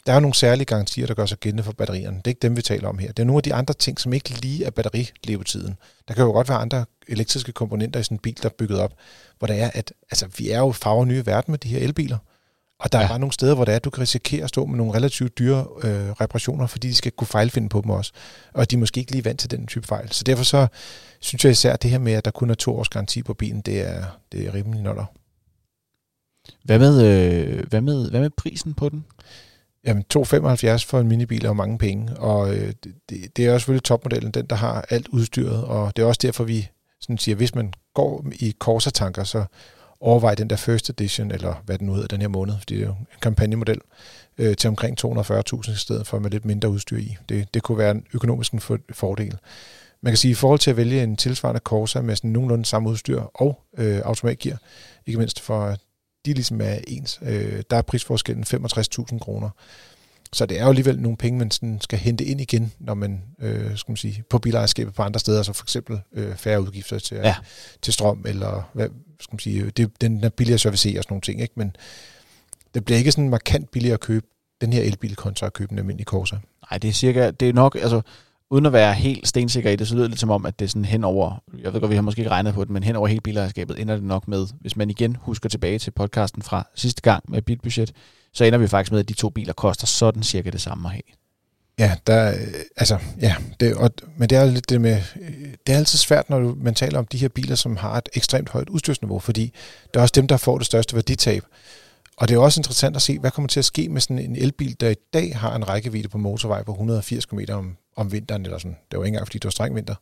Der 0.07 0.13
er 0.13 0.21
nogle 0.21 0.35
særlige 0.35 0.65
garantier, 0.65 1.07
der 1.07 1.15
gør 1.15 1.27
sig 1.27 1.39
gældende 1.39 1.63
for 1.63 1.73
batterierne. 1.73 2.17
Det 2.17 2.27
er 2.27 2.31
ikke 2.31 2.43
dem, 2.43 2.57
vi 2.57 2.63
taler 2.63 2.89
om 2.89 2.99
her. 2.99 3.09
Det 3.09 3.19
er 3.19 3.27
nogle 3.27 3.39
af 3.39 3.43
de 3.43 3.55
andre 3.55 3.75
ting, 3.75 4.01
som 4.01 4.13
ikke 4.13 4.41
lige 4.41 4.65
er 4.65 4.71
batterilevetiden. 4.71 5.77
Der 6.09 6.15
kan 6.15 6.25
jo 6.25 6.31
godt 6.31 6.49
være 6.49 6.59
andre 6.59 6.85
elektriske 7.09 7.53
komponenter 7.53 8.01
i 8.01 8.03
sådan 8.03 8.15
en 8.15 8.19
bil, 8.19 8.39
der 8.43 8.49
er 8.49 8.55
bygget 8.59 8.81
op, 8.81 8.95
hvor 9.39 9.47
der 9.47 9.55
er, 9.55 9.71
at 9.75 9.93
altså, 10.11 10.27
vi 10.39 10.51
er 10.51 10.59
jo 10.59 10.73
farver 10.73 11.05
nye 11.05 11.27
verden 11.27 11.53
med 11.53 11.59
de 11.59 11.69
her 11.69 11.79
elbiler. 11.79 12.19
Og 12.81 12.93
der 12.93 12.99
ja. 12.99 13.05
er 13.05 13.09
bare 13.09 13.19
nogle 13.19 13.33
steder, 13.33 13.55
hvor 13.55 13.65
det 13.65 13.73
er, 13.73 13.77
at 13.77 13.85
du 13.85 13.91
kan 13.91 14.01
risikere 14.01 14.45
at 14.45 14.49
stå 14.49 14.67
med 14.67 14.77
nogle 14.77 14.95
relativt 14.95 15.39
dyre 15.39 15.67
øh, 15.83 16.11
reparationer, 16.11 16.67
fordi 16.67 16.89
de 16.89 16.95
skal 16.95 17.13
kunne 17.13 17.29
fejlfinde 17.29 17.69
på 17.69 17.81
dem 17.81 17.91
også. 17.91 18.13
Og 18.53 18.71
de 18.71 18.77
er 18.77 18.81
måske 18.81 19.01
ikke 19.01 19.13
lige 19.13 19.25
vant 19.25 19.41
til 19.41 19.51
den 19.51 19.67
type 19.67 19.87
fejl. 19.87 20.13
Så 20.13 20.25
derfor 20.25 20.45
så 20.45 20.67
synes 21.21 21.45
jeg 21.45 21.53
især, 21.53 21.73
at 21.73 21.83
det 21.83 21.91
her 21.91 21.99
med, 21.99 22.13
at 22.13 22.25
der 22.25 22.31
kun 22.31 22.51
er 22.51 22.55
to 22.55 22.77
års 22.77 22.89
garanti 22.89 23.23
på 23.23 23.35
bilen, 23.35 23.61
det 23.61 23.81
er, 23.89 24.05
det 24.33 24.47
er 24.47 24.55
rimelig 24.55 24.83
noller. 24.83 25.05
Hvad 26.65 26.79
med, 26.79 27.05
øh, 27.05 27.69
hvad, 27.69 27.81
med, 27.81 28.11
hvad 28.11 28.21
med 28.21 28.31
prisen 28.31 28.75
på 28.75 28.89
den? 28.89 29.05
Jamen 29.85 30.05
2,75 30.15 30.87
for 30.87 31.01
en 31.01 31.09
minibil 31.09 31.45
er 31.45 31.49
jo 31.49 31.53
mange 31.53 31.79
penge, 31.79 32.17
og 32.17 32.55
øh, 32.55 32.73
det, 33.09 33.37
det 33.37 33.47
er 33.47 33.53
også 33.53 33.65
selvfølgelig 33.65 33.85
topmodellen, 33.85 34.31
den 34.31 34.47
der 34.47 34.57
har 34.57 34.85
alt 34.91 35.09
udstyret, 35.09 35.65
og 35.65 35.97
det 35.97 36.03
er 36.03 36.07
også 36.07 36.21
derfor, 36.23 36.45
vi 36.45 36.69
sådan 37.01 37.19
siger, 37.19 37.37
hvis 37.37 37.55
man 37.55 37.73
går 37.95 38.27
i 38.33 38.55
Corsa-tanker, 38.59 39.25
så 39.25 39.45
overvej 40.01 40.35
den 40.35 40.51
der 40.51 40.57
first 40.57 40.91
edition, 40.91 41.31
eller 41.31 41.55
hvad 41.65 41.79
den 41.79 41.87
nu 41.87 41.95
hedder 41.95 42.09
den 42.09 42.21
her 42.21 42.29
måned, 42.29 42.55
fordi 42.59 42.75
det 42.75 42.83
er 42.83 42.87
jo 42.87 42.93
en 42.93 43.07
kampagnemodel, 43.23 43.81
øh, 44.39 44.57
til 44.57 44.69
omkring 44.69 45.05
240.000 45.05 45.73
i 45.73 45.75
stedet 45.75 46.07
for 46.07 46.19
med 46.19 46.31
lidt 46.31 46.45
mindre 46.45 46.69
udstyr 46.69 46.99
i. 46.99 47.17
Det, 47.29 47.55
det 47.55 47.63
kunne 47.63 47.79
være 47.79 47.91
en 47.91 48.05
økonomisk 48.15 48.53
en 48.53 48.61
fordel. 48.93 49.39
Man 50.03 50.13
kan 50.13 50.17
sige, 50.17 50.31
at 50.31 50.37
i 50.37 50.41
forhold 50.41 50.59
til 50.59 50.71
at 50.71 50.77
vælge 50.77 51.03
en 51.03 51.17
tilsvarende 51.17 51.61
Corsa 51.65 52.01
med 52.01 52.17
sådan 52.17 52.31
nogenlunde 52.31 52.65
samme 52.65 52.89
udstyr 52.89 53.21
og 53.21 53.63
øh, 53.79 54.01
automatgear, 54.05 54.59
ikke 55.07 55.19
mindst 55.19 55.41
for 55.41 55.77
de 56.27 56.33
ligesom 56.33 56.61
er 56.61 56.79
ens, 56.89 57.19
øh, 57.23 57.63
der 57.71 57.77
er 57.77 57.83
prisforskellen 57.83 58.45
65.000 58.45 59.19
kroner. 59.19 59.51
Så 60.33 60.47
det 60.47 60.59
er 60.59 60.63
jo 60.63 60.69
alligevel 60.69 61.01
nogle 61.01 61.17
penge, 61.17 61.39
man 61.39 61.51
sådan 61.51 61.81
skal 61.81 61.99
hente 61.99 62.25
ind 62.25 62.41
igen, 62.41 62.73
når 62.79 62.95
man, 62.95 63.23
øh, 63.39 63.77
skal 63.77 63.93
man 63.93 63.97
sige, 63.97 64.25
på 64.31 64.39
bilejerskabet 64.39 64.95
på 64.95 65.03
andre 65.03 65.21
steder, 65.21 65.43
så 65.43 65.53
for 65.53 65.65
eksempel 65.65 66.01
øh, 66.13 66.37
færre 66.37 66.63
udgifter 66.63 66.99
til, 66.99 67.17
ja. 67.17 67.35
til 67.83 67.93
strøm, 67.93 68.25
eller 68.29 68.71
hvad 68.73 68.89
skal 69.21 69.35
man 69.35 69.39
sige, 69.39 69.71
det, 69.71 70.01
den 70.01 70.25
er 70.25 70.29
billigere 70.29 70.59
servicere 70.59 70.99
og 70.99 71.03
sådan 71.05 71.13
nogle 71.13 71.23
ting, 71.23 71.41
ikke? 71.41 71.55
men 71.57 71.77
det 72.75 72.85
bliver 72.85 72.99
ikke 72.99 73.13
sådan 73.13 73.29
markant 73.29 73.71
billigere 73.71 73.95
at 73.95 74.01
købe 74.01 74.27
den 74.61 74.73
her 74.73 74.83
elbil 74.83 75.17
kontra 75.17 75.47
at 75.47 75.53
købe 75.53 75.73
en 75.73 75.79
almindelig 75.79 76.07
Corsa. 76.07 76.37
Nej, 76.71 76.79
det 76.79 76.89
er 76.89 76.93
cirka, 76.93 77.31
det 77.31 77.49
er 77.49 77.53
nok, 77.53 77.75
altså 77.81 78.01
uden 78.51 78.67
at 78.67 78.73
være 78.73 78.95
helt 78.95 79.29
stensikker 79.29 79.71
i 79.71 79.77
det, 79.77 79.89
så 79.89 79.95
lyder 79.95 80.05
det 80.05 80.11
lidt 80.11 80.21
som 80.21 80.31
om, 80.31 80.47
at 80.47 80.59
det 80.59 80.65
er 80.65 80.69
sådan 80.69 80.85
hen 80.85 81.05
over, 81.05 81.43
jeg 81.63 81.73
ved 81.73 81.81
godt, 81.81 81.91
vi 81.91 81.95
har 81.95 82.03
måske 82.03 82.21
ikke 82.21 82.31
regnet 82.31 82.55
på 82.55 82.65
det, 82.65 82.71
men 82.71 82.83
hen 82.83 82.97
over 82.97 83.09
hele 83.09 83.21
bilejerskabet 83.21 83.81
ender 83.81 83.95
det 83.95 84.05
nok 84.05 84.29
med, 84.29 84.47
hvis 84.61 84.77
man 84.77 84.91
igen 84.91 85.17
husker 85.21 85.49
tilbage 85.49 85.79
til 85.79 85.91
podcasten 85.91 86.43
fra 86.43 86.67
sidste 86.75 87.03
gang 87.03 87.25
med 87.29 87.43
bilbudget, 87.43 87.93
så 88.33 88.45
ender 88.45 88.59
vi 88.59 88.69
faktisk 88.69 88.93
med, 88.93 89.01
at 89.01 89.09
de 89.09 89.15
to 89.15 89.29
biler 89.29 89.53
koster 89.53 89.87
sådan 89.87 90.23
cirka 90.23 90.51
det 90.51 90.61
samme 90.61 90.89
at 90.89 90.93
have. 90.93 91.03
Ja, 91.79 91.97
der, 92.07 92.35
altså, 92.77 92.99
ja, 93.21 93.37
det, 93.61 93.75
og, 93.75 93.91
men 94.17 94.29
det 94.29 94.39
er 94.39 94.45
lidt 94.45 94.69
det 94.69 94.81
med, 94.81 95.03
det 95.67 95.73
er 95.73 95.77
altid 95.77 95.99
svært, 95.99 96.31
når 96.31 96.41
du, 96.41 96.57
man 96.59 96.75
taler 96.75 96.99
om 96.99 97.07
de 97.07 97.19
her 97.19 97.29
biler, 97.29 97.55
som 97.55 97.77
har 97.77 97.99
et 97.99 98.09
ekstremt 98.15 98.49
højt 98.49 98.69
udstyrsniveau, 98.69 99.19
fordi 99.19 99.53
det 99.95 99.97
er 99.97 100.01
også 100.01 100.13
dem, 100.17 100.29
der 100.29 100.37
får 100.37 100.59
det 100.59 100.67
største 100.67 100.95
værditab. 100.95 101.43
og 102.17 102.29
det 102.29 102.35
er 102.35 102.39
også 102.39 102.61
interessant 102.61 102.97
at 102.97 103.03
se, 103.03 103.19
hvad 103.19 103.31
kommer 103.31 103.49
til 103.49 103.61
at 103.61 103.65
ske 103.65 103.89
med 103.89 104.01
sådan 104.01 104.19
en 104.19 104.37
elbil, 104.37 104.77
der 104.81 104.89
i 104.89 104.95
dag 105.13 105.37
har 105.37 105.57
en 105.57 105.69
rækkevidde 105.69 106.09
på 106.09 106.19
motorvej 106.19 106.63
på 106.63 106.73
180 106.73 107.27
km 107.27 107.41
om, 107.53 107.77
om 107.97 108.13
vinteren, 108.13 108.45
eller 108.45 108.59
sådan. 108.59 108.77
Det 108.91 108.99
var 108.99 109.05
ikke 109.05 109.15
engang, 109.15 109.27
fordi 109.27 109.39
det 109.39 109.45
var 109.45 109.51
streng 109.51 109.75
vinter. 109.75 109.95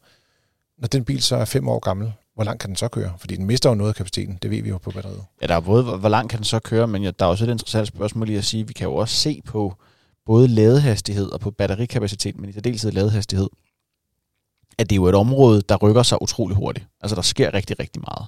Når 0.78 0.88
den 0.88 1.04
bil 1.04 1.22
så 1.22 1.36
er 1.36 1.44
fem 1.44 1.68
år 1.68 1.78
gammel, 1.78 2.12
hvor 2.34 2.44
langt 2.44 2.60
kan 2.60 2.68
den 2.68 2.76
så 2.76 2.88
køre? 2.88 3.12
Fordi 3.18 3.36
den 3.36 3.46
mister 3.46 3.70
jo 3.70 3.74
noget 3.74 3.90
af 3.90 3.94
kapaciteten, 3.94 4.38
det 4.42 4.50
ved 4.50 4.62
vi 4.62 4.68
jo 4.68 4.78
på 4.78 4.90
batteriet. 4.90 5.24
Ja, 5.42 5.46
der 5.46 5.54
er 5.54 5.60
både, 5.60 5.82
hvor 5.82 5.96
hvor 5.96 6.08
langt 6.08 6.30
kan 6.30 6.36
den 6.36 6.44
så 6.44 6.58
køre, 6.58 6.86
men 6.86 7.02
ja, 7.02 7.10
der 7.10 7.24
er 7.24 7.28
også 7.30 7.44
et 7.44 7.50
interessant 7.50 7.88
spørgsmål 7.88 8.26
lige 8.26 8.38
at 8.38 8.44
sige, 8.44 8.66
vi 8.66 8.72
kan 8.72 8.88
jo 8.88 8.94
også 8.94 9.14
se 9.14 9.42
på 9.44 9.74
både 10.26 10.48
ladehastighed 10.48 11.30
og 11.30 11.40
på 11.40 11.50
batterikapacitet, 11.50 12.36
men 12.40 12.50
i 12.50 12.52
særdeleshed 12.52 12.90
ladehastighed, 12.92 13.48
at 14.78 14.90
det 14.90 14.96
er 14.96 14.96
jo 14.96 15.06
et 15.06 15.14
område, 15.14 15.62
der 15.68 15.76
rykker 15.76 16.02
sig 16.02 16.22
utrolig 16.22 16.56
hurtigt. 16.56 16.86
Altså 17.00 17.14
der 17.14 17.22
sker 17.22 17.54
rigtig, 17.54 17.78
rigtig 17.78 18.02
meget. 18.02 18.26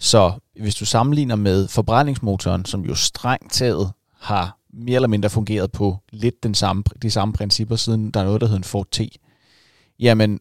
Så 0.00 0.32
hvis 0.60 0.74
du 0.74 0.84
sammenligner 0.84 1.36
med 1.36 1.68
forbrændingsmotoren, 1.68 2.64
som 2.64 2.84
jo 2.84 2.94
strengt 2.94 3.52
taget 3.52 3.92
har 4.20 4.57
mere 4.72 4.94
eller 4.94 5.08
mindre 5.08 5.30
fungeret 5.30 5.72
på 5.72 5.96
lidt 6.10 6.42
den 6.42 6.54
samme, 6.54 6.82
de 7.02 7.10
samme 7.10 7.34
principper, 7.34 7.76
siden 7.76 8.10
der 8.10 8.20
er 8.20 8.24
noget, 8.24 8.40
der 8.40 8.46
hedder 8.46 8.58
en 8.58 8.64
Ford 8.64 8.86
T, 8.90 9.00
jamen, 10.00 10.40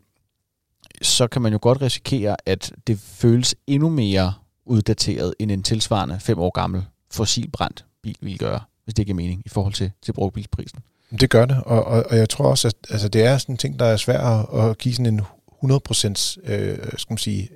så 1.02 1.28
kan 1.28 1.42
man 1.42 1.52
jo 1.52 1.60
godt 1.62 1.82
risikere, 1.82 2.36
at 2.46 2.72
det 2.88 3.00
føles 3.00 3.56
endnu 3.68 3.90
mere 3.90 4.34
uddateret 4.66 5.34
end 5.40 5.52
en 5.52 5.64
tilsvarende 5.64 6.20
fem 6.20 6.40
år 6.40 6.52
gammel 6.52 6.86
fossilbrændt 7.12 7.86
bil 8.04 8.18
vil 8.22 8.38
gøre, 8.38 8.60
hvis 8.84 8.94
det 8.94 9.06
giver 9.06 9.16
mening 9.16 9.42
i 9.46 9.50
forhold 9.50 9.74
til, 9.74 9.92
til 10.02 10.14
brugbilsprisen. 10.14 10.80
Det 11.20 11.30
gør 11.30 11.46
det, 11.46 11.64
og, 11.66 11.84
og, 11.84 12.06
og 12.10 12.18
jeg 12.18 12.30
tror 12.30 12.46
også, 12.46 12.68
at 12.68 12.76
altså, 12.90 13.08
det 13.08 13.24
er 13.24 13.38
sådan 13.38 13.54
en 13.54 13.58
ting, 13.58 13.80
der 13.80 13.86
er 13.86 13.98
svært 13.98 14.46
at, 14.54 14.70
at 14.70 14.78
give 14.78 14.94
sådan 14.94 15.14
en 15.14 15.22
100% 15.64 16.52
øh, 16.52 16.78
skal 16.98 17.12
man 17.14 17.18
sige, 17.18 17.50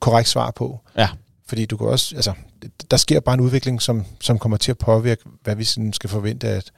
korrekt 0.00 0.28
svar 0.28 0.50
på. 0.50 0.80
Ja. 0.96 1.08
Fordi 1.46 1.66
du 1.66 1.76
kan 1.76 1.86
også, 1.86 2.16
altså, 2.16 2.32
der 2.90 2.96
sker 2.96 3.20
bare 3.20 3.34
en 3.34 3.40
udvikling, 3.40 3.82
som, 3.82 4.04
som 4.20 4.38
kommer 4.38 4.56
til 4.56 4.70
at 4.70 4.78
påvirke, 4.78 5.22
hvad 5.42 5.56
vi 5.56 5.64
sådan 5.64 5.92
skal 5.92 6.10
forvente, 6.10 6.48
at, 6.48 6.70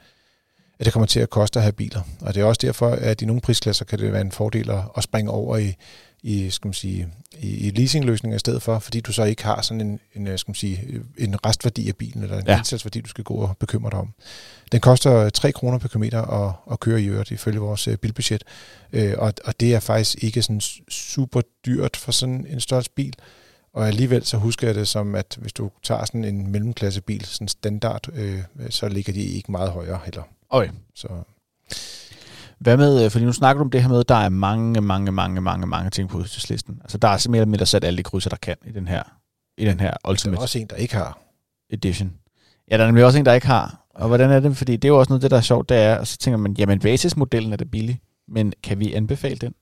at 0.79 0.85
det 0.85 0.93
kommer 0.93 1.07
til 1.07 1.19
at 1.19 1.29
koste 1.29 1.59
at 1.59 1.63
have 1.63 1.73
biler. 1.73 2.01
Og 2.21 2.35
det 2.35 2.41
er 2.41 2.45
også 2.45 2.59
derfor, 2.61 2.89
at 2.89 3.21
i 3.21 3.25
nogle 3.25 3.41
prisklasser 3.41 3.85
kan 3.85 3.99
det 3.99 4.11
være 4.13 4.21
en 4.21 4.31
fordel 4.31 4.69
at, 4.71 4.79
at 4.97 5.03
springe 5.03 5.31
over 5.31 5.57
i, 5.57 5.75
i, 6.23 6.49
skal 6.49 6.67
man 6.67 6.73
sige, 6.73 7.07
i, 7.39 7.67
i 7.67 7.69
leasingløsninger 7.69 8.35
i 8.35 8.39
stedet 8.39 8.61
for, 8.61 8.79
fordi 8.79 8.99
du 8.99 9.11
så 9.13 9.23
ikke 9.23 9.43
har 9.43 9.61
sådan 9.61 9.81
en, 9.81 9.99
en, 10.15 10.27
øh, 10.27 10.39
skal 10.39 10.49
man 10.49 10.55
sige, 10.55 11.01
en 11.17 11.45
restværdi 11.45 11.89
af 11.89 11.95
bilen, 11.95 12.23
eller 12.23 12.37
en 12.39 12.47
Ja. 12.47 12.57
indsatsværdi, 12.57 13.01
du 13.01 13.09
skal 13.09 13.23
gå 13.23 13.33
og 13.33 13.57
bekymre 13.59 13.89
dig 13.89 13.99
om. 13.99 14.13
Den 14.71 14.79
koster 14.79 15.29
3 15.29 15.51
kroner 15.51 15.77
per 15.77 15.87
kilometer 15.87 16.21
at, 16.21 16.53
at 16.71 16.79
køre 16.79 17.01
i 17.01 17.05
øvrigt, 17.05 17.31
ifølge 17.31 17.59
vores 17.59 17.87
øh, 17.87 17.97
bilbudget. 17.97 18.43
Øh, 18.93 19.13
og, 19.17 19.33
og 19.45 19.59
det 19.59 19.73
er 19.75 19.79
faktisk 19.79 20.23
ikke 20.23 20.41
sådan 20.41 20.61
super 20.89 21.41
dyrt 21.65 21.97
for 21.97 22.11
sådan 22.11 22.45
en 22.49 22.59
størrelse 22.59 22.91
bil. 22.95 23.13
Og 23.77 23.87
alligevel 23.87 24.25
så 24.25 24.37
husker 24.37 24.67
jeg 24.67 24.75
det 24.75 24.87
som, 24.87 25.15
at 25.15 25.37
hvis 25.41 25.53
du 25.53 25.71
tager 25.83 26.05
sådan 26.05 26.25
en 26.25 26.51
mellemklassebil, 26.51 27.25
sådan 27.25 27.47
standard, 27.47 28.09
øh, 28.13 28.39
så 28.69 28.87
ligger 28.87 29.13
de 29.13 29.21
ikke 29.21 29.51
meget 29.51 29.71
højere 29.71 29.99
heller. 30.05 30.23
Okay. 30.49 30.69
Så 30.95 31.07
Hvad 32.59 32.77
med, 32.77 33.05
øh, 33.05 33.11
fordi 33.11 33.25
nu 33.25 33.33
snakker 33.33 33.57
du 33.57 33.65
om 33.65 33.71
det 33.71 33.81
her 33.81 33.89
med, 33.89 33.99
at 33.99 34.09
der 34.09 34.15
er 34.15 34.29
mange, 34.29 34.81
mange, 34.81 35.11
mange, 35.11 35.41
mange, 35.41 35.67
mange 35.67 35.89
ting 35.89 36.09
på 36.09 36.17
udstillingslisten. 36.17 36.77
Altså 36.81 36.97
der 36.97 37.07
er 37.07 37.17
simpelthen 37.17 37.49
med 37.49 37.65
sat 37.65 37.83
alle 37.83 37.97
de 37.97 38.03
krydser, 38.03 38.29
der 38.29 38.37
kan 38.37 38.55
i 38.65 38.71
den 38.71 38.87
her, 38.87 39.03
i 39.57 39.65
den 39.65 39.79
her 39.79 39.91
der 39.91 39.97
er 40.03 40.09
Ultimate 40.09 40.41
også 40.41 40.59
en, 40.59 40.67
der 40.67 40.75
ikke 40.75 40.95
har. 40.95 41.19
Edition. 41.69 42.13
Ja, 42.71 42.77
der 42.77 42.83
er 42.83 42.87
nemlig 42.87 43.05
også 43.05 43.19
en, 43.19 43.25
der 43.25 43.33
ikke 43.33 43.47
har. 43.47 43.85
Og 43.89 44.07
hvordan 44.07 44.31
er 44.31 44.39
det? 44.39 44.57
Fordi 44.57 44.71
det 44.71 44.85
er 44.85 44.89
jo 44.89 44.99
også 44.99 45.09
noget, 45.09 45.21
det 45.21 45.31
der 45.31 45.37
er 45.37 45.41
sjovt, 45.41 45.69
det 45.69 45.77
er, 45.77 45.95
og 45.95 46.07
så 46.07 46.17
tænker 46.17 46.37
man, 46.37 46.55
jamen 46.57 46.79
basismodellen 46.79 47.53
er 47.53 47.57
det 47.57 47.71
billig, 47.71 48.01
men 48.27 48.53
kan 48.63 48.79
vi 48.79 48.93
anbefale 48.93 49.35
den? 49.35 49.53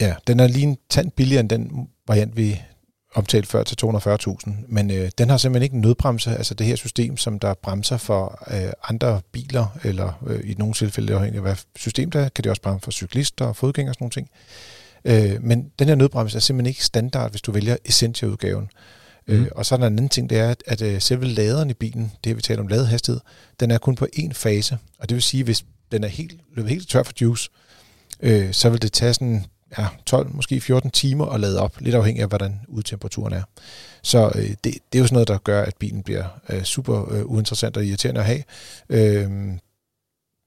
Ja, 0.00 0.14
den 0.26 0.40
er 0.40 0.46
lige 0.46 0.66
en 0.66 0.76
tand 0.90 1.10
billigere 1.10 1.40
end 1.40 1.48
den 1.48 1.88
variant, 2.06 2.36
vi 2.36 2.60
omtalte 3.16 3.48
før 3.48 3.62
til 3.62 3.76
240.000, 3.84 4.50
men 4.68 4.90
øh, 4.90 5.10
den 5.18 5.30
har 5.30 5.36
simpelthen 5.36 5.62
ikke 5.62 5.74
en 5.74 5.80
nødbremse, 5.80 6.30
altså 6.30 6.54
det 6.54 6.66
her 6.66 6.76
system, 6.76 7.16
som 7.16 7.38
der 7.38 7.54
bremser 7.54 7.96
for 7.96 8.44
øh, 8.50 8.72
andre 8.88 9.20
biler, 9.32 9.78
eller 9.84 10.22
øh, 10.26 10.50
i 10.50 10.54
nogle 10.58 10.74
tilfælde, 10.74 11.14
afhængig 11.14 11.36
af 11.36 11.42
hvad 11.42 11.56
system 11.76 12.10
der 12.10 12.20
er, 12.20 12.28
kan 12.28 12.44
det 12.44 12.50
også 12.50 12.62
bremse 12.62 12.84
for 12.84 12.90
cyklister 12.90 13.44
og 13.44 13.56
fodgængere 13.56 13.90
og 13.90 13.94
sådan 13.94 14.04
nogle 14.04 14.12
ting. 14.12 14.30
Øh, 15.04 15.42
men 15.42 15.70
den 15.78 15.88
her 15.88 15.94
nødbremse 15.94 16.36
er 16.36 16.40
simpelthen 16.40 16.68
ikke 16.68 16.84
standard, 16.84 17.30
hvis 17.30 17.42
du 17.42 17.52
vælger 17.52 17.76
Essentia-udgaven. 17.84 18.70
Mm. 19.26 19.34
Mm. 19.34 19.42
Øh, 19.42 19.48
og 19.52 19.66
så 19.66 19.74
er 19.74 19.78
der 19.78 19.86
en 19.86 19.92
anden 19.92 20.08
ting, 20.08 20.30
det 20.30 20.38
er, 20.38 20.50
at, 20.50 20.62
at 20.66 20.82
øh, 20.82 21.00
selve 21.00 21.24
laderen 21.24 21.70
i 21.70 21.74
bilen, 21.74 22.12
det 22.24 22.30
har 22.30 22.34
vi 22.34 22.42
talt 22.42 22.60
om 22.60 22.68
ladehastighed, 22.68 23.20
den 23.60 23.70
er 23.70 23.78
kun 23.78 23.94
på 23.94 24.06
én 24.18 24.32
fase, 24.32 24.78
og 24.98 25.08
det 25.08 25.14
vil 25.14 25.22
sige, 25.22 25.44
hvis 25.44 25.64
den 25.92 26.04
er 26.04 26.08
helt, 26.08 26.40
løbet 26.54 26.70
helt 26.70 26.88
tør 26.88 27.02
for 27.02 27.12
juice, 27.20 27.50
øh, 28.20 28.52
så 28.52 28.70
vil 28.70 28.82
det 28.82 28.92
tage 28.92 29.14
sådan 29.14 29.44
ja, 29.78 29.86
12, 30.06 30.34
måske 30.34 30.60
14 30.60 30.90
timer 30.90 31.26
at 31.26 31.40
lade 31.40 31.60
op, 31.60 31.80
lidt 31.80 31.94
afhængig 31.94 32.22
af, 32.22 32.28
hvordan 32.28 32.60
udtemperaturen 32.68 33.32
er. 33.32 33.42
Så 34.02 34.32
øh, 34.34 34.48
det, 34.48 34.58
det 34.64 34.72
er 34.92 34.98
jo 34.98 35.04
sådan 35.04 35.14
noget, 35.14 35.28
der 35.28 35.38
gør, 35.38 35.62
at 35.62 35.76
bilen 35.76 36.02
bliver 36.02 36.24
øh, 36.48 36.62
super 36.62 37.12
øh, 37.12 37.24
uinteressant 37.24 37.76
og 37.76 37.84
irriterende 37.84 38.20
at 38.20 38.26
have. 38.26 38.42
Øh, 38.88 39.30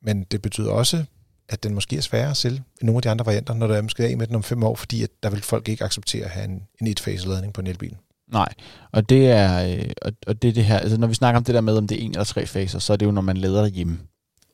men 0.01 0.23
det 0.23 0.41
betyder 0.41 0.71
også, 0.71 1.05
at 1.49 1.63
den 1.63 1.73
måske 1.73 1.97
er 1.97 2.01
sværere 2.01 2.29
at 2.29 2.38
sælge 2.38 2.58
end 2.58 2.84
nogle 2.84 2.97
af 2.97 3.01
de 3.01 3.10
andre 3.10 3.25
varianter, 3.25 3.53
når 3.53 3.67
der 3.67 3.75
er 3.75 3.82
måske 3.82 4.03
af 4.03 4.17
med 4.17 4.27
den 4.27 4.36
om 4.36 4.43
fem 4.43 4.63
år, 4.63 4.75
fordi 4.75 5.03
at 5.03 5.10
der 5.23 5.29
vil 5.29 5.41
folk 5.41 5.69
ikke 5.69 5.84
acceptere 5.84 6.25
at 6.25 6.32
have 6.32 6.45
en, 6.45 6.63
en 6.82 6.88
et-fase-ladning 6.88 7.53
på 7.53 7.62
en 7.62 7.67
elbil. 7.67 7.95
Nej, 8.32 8.53
og 8.91 9.10
det 9.10 9.32
er, 9.32 9.77
øh, 9.77 9.91
og, 10.01 10.12
og 10.27 10.41
det, 10.41 10.47
er 10.47 10.53
det 10.53 10.65
her, 10.65 10.79
altså 10.79 10.97
når 10.97 11.08
vi 11.08 11.13
snakker 11.13 11.38
om 11.38 11.43
det 11.43 11.55
der 11.55 11.62
med, 11.62 11.77
om 11.77 11.88
det 11.88 11.97
er 11.97 12.05
en 12.05 12.12
eller 12.12 12.23
tre 12.23 12.45
faser, 12.45 12.79
så 12.79 12.93
er 12.93 12.97
det 12.97 13.05
jo, 13.05 13.12
når 13.12 13.21
man 13.21 13.38
lader 13.38 13.62
derhjemme. 13.62 13.99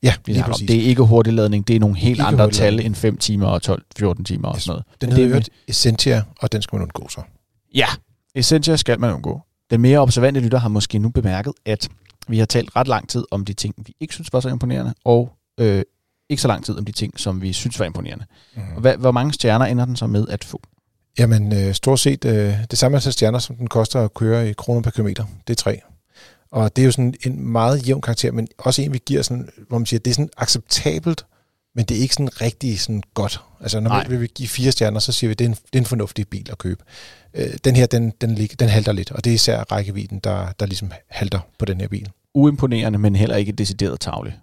Ja, 0.02 0.14
lige 0.26 0.44
om. 0.44 0.50
præcis. 0.50 0.68
Det 0.68 0.76
er 0.76 0.82
ikke 0.82 1.02
hurtigladning, 1.02 1.68
det 1.68 1.76
er 1.76 1.80
nogle 1.80 1.96
helt 1.96 2.10
Ikke 2.10 2.22
andre 2.22 2.50
tal 2.50 2.80
end 2.80 2.94
5 2.94 3.16
timer 3.16 3.46
og 3.46 3.60
12-14 3.66 4.22
timer 4.24 4.48
og 4.48 4.60
sådan 4.60 4.70
noget. 4.70 4.84
Den 5.00 5.12
hedder 5.12 5.34
er 5.34 5.38
jo 5.38 5.42
Essentia, 5.68 6.22
og 6.40 6.52
den 6.52 6.62
skal 6.62 6.76
man 6.76 6.82
undgå 6.82 7.08
så. 7.08 7.20
Ja, 7.74 7.86
Essentia 8.34 8.76
skal 8.76 9.00
man 9.00 9.14
undgå. 9.14 9.40
Den 9.70 9.80
mere 9.80 9.98
observante 9.98 10.40
lytter 10.40 10.58
har 10.58 10.68
måske 10.68 10.98
nu 10.98 11.08
bemærket, 11.08 11.52
at 11.66 11.88
vi 12.28 12.38
har 12.38 12.46
talt 12.46 12.76
ret 12.76 12.88
lang 12.88 13.08
tid 13.08 13.24
om 13.30 13.44
de 13.44 13.52
ting, 13.52 13.74
vi 13.78 13.94
ikke 14.00 14.14
synes 14.14 14.32
var 14.32 14.40
så 14.40 14.48
imponerende, 14.48 14.94
og 15.04 15.32
øh, 15.60 15.82
ikke 16.30 16.42
så 16.42 16.48
lang 16.48 16.64
tid 16.64 16.78
om 16.78 16.84
de 16.84 16.92
ting, 16.92 17.20
som 17.20 17.42
vi 17.42 17.52
synes 17.52 17.80
var 17.80 17.86
imponerende. 17.86 18.24
Mm. 18.56 18.62
Og 18.74 18.80
hvad, 18.80 18.96
hvor 18.96 19.10
mange 19.10 19.32
stjerner 19.32 19.66
ender 19.66 19.84
den 19.84 19.96
så 19.96 20.06
med 20.06 20.28
at 20.28 20.44
få? 20.44 20.60
Jamen, 21.18 21.52
øh, 21.52 21.74
stort 21.74 22.00
set 22.00 22.24
øh, 22.24 22.54
det 22.70 22.78
samme 22.78 22.96
antal 22.96 23.12
stjerner, 23.12 23.38
som 23.38 23.56
den 23.56 23.66
koster 23.66 24.00
at 24.00 24.14
køre 24.14 24.50
i 24.50 24.52
kroner 24.52 24.82
per 24.82 24.90
kilometer. 24.90 25.24
Det 25.46 25.52
er 25.52 25.56
tre. 25.56 25.80
Og 26.50 26.76
det 26.76 26.82
er 26.82 26.86
jo 26.86 26.92
sådan 26.92 27.14
en 27.26 27.40
meget 27.48 27.88
jævn 27.88 28.00
karakter, 28.00 28.32
men 28.32 28.48
også 28.58 28.82
en, 28.82 28.92
vi 28.92 29.00
giver 29.06 29.22
sådan, 29.22 29.48
hvor 29.68 29.78
man 29.78 29.86
siger, 29.86 30.00
det 30.00 30.10
er 30.10 30.14
sådan 30.14 30.30
acceptabelt, 30.36 31.26
men 31.74 31.84
det 31.84 31.96
er 31.96 32.00
ikke 32.00 32.14
sådan 32.14 32.40
rigtig 32.40 32.80
sådan 32.80 33.02
godt. 33.14 33.40
Altså, 33.60 33.80
når 33.80 33.90
vi 34.08 34.16
vil 34.16 34.28
give 34.28 34.48
fire 34.48 34.72
stjerner, 34.72 35.00
så 35.00 35.12
siger 35.12 35.28
vi, 35.28 35.34
det 35.34 35.44
er 35.44 35.48
en, 35.48 35.54
det 35.54 35.74
er 35.74 35.78
en 35.78 35.84
fornuftig 35.84 36.28
bil 36.28 36.48
at 36.50 36.58
købe. 36.58 36.84
Øh, 37.34 37.54
den 37.64 37.76
her, 37.76 37.86
den, 37.86 38.12
den, 38.20 38.34
lig- 38.34 38.60
den 38.60 38.68
halter 38.68 38.92
lidt, 38.92 39.10
og 39.12 39.24
det 39.24 39.30
er 39.30 39.34
især 39.34 39.60
rækkevidden, 39.72 40.18
der, 40.18 40.52
der 40.60 40.66
ligesom 40.66 40.92
halter 41.08 41.40
på 41.58 41.64
den 41.64 41.80
her 41.80 41.88
bil. 41.88 42.10
Uimponerende, 42.34 42.98
men 42.98 43.16
heller 43.16 43.36
ikke 43.36 43.52
decideret 43.52 44.00
tavle. 44.00 44.34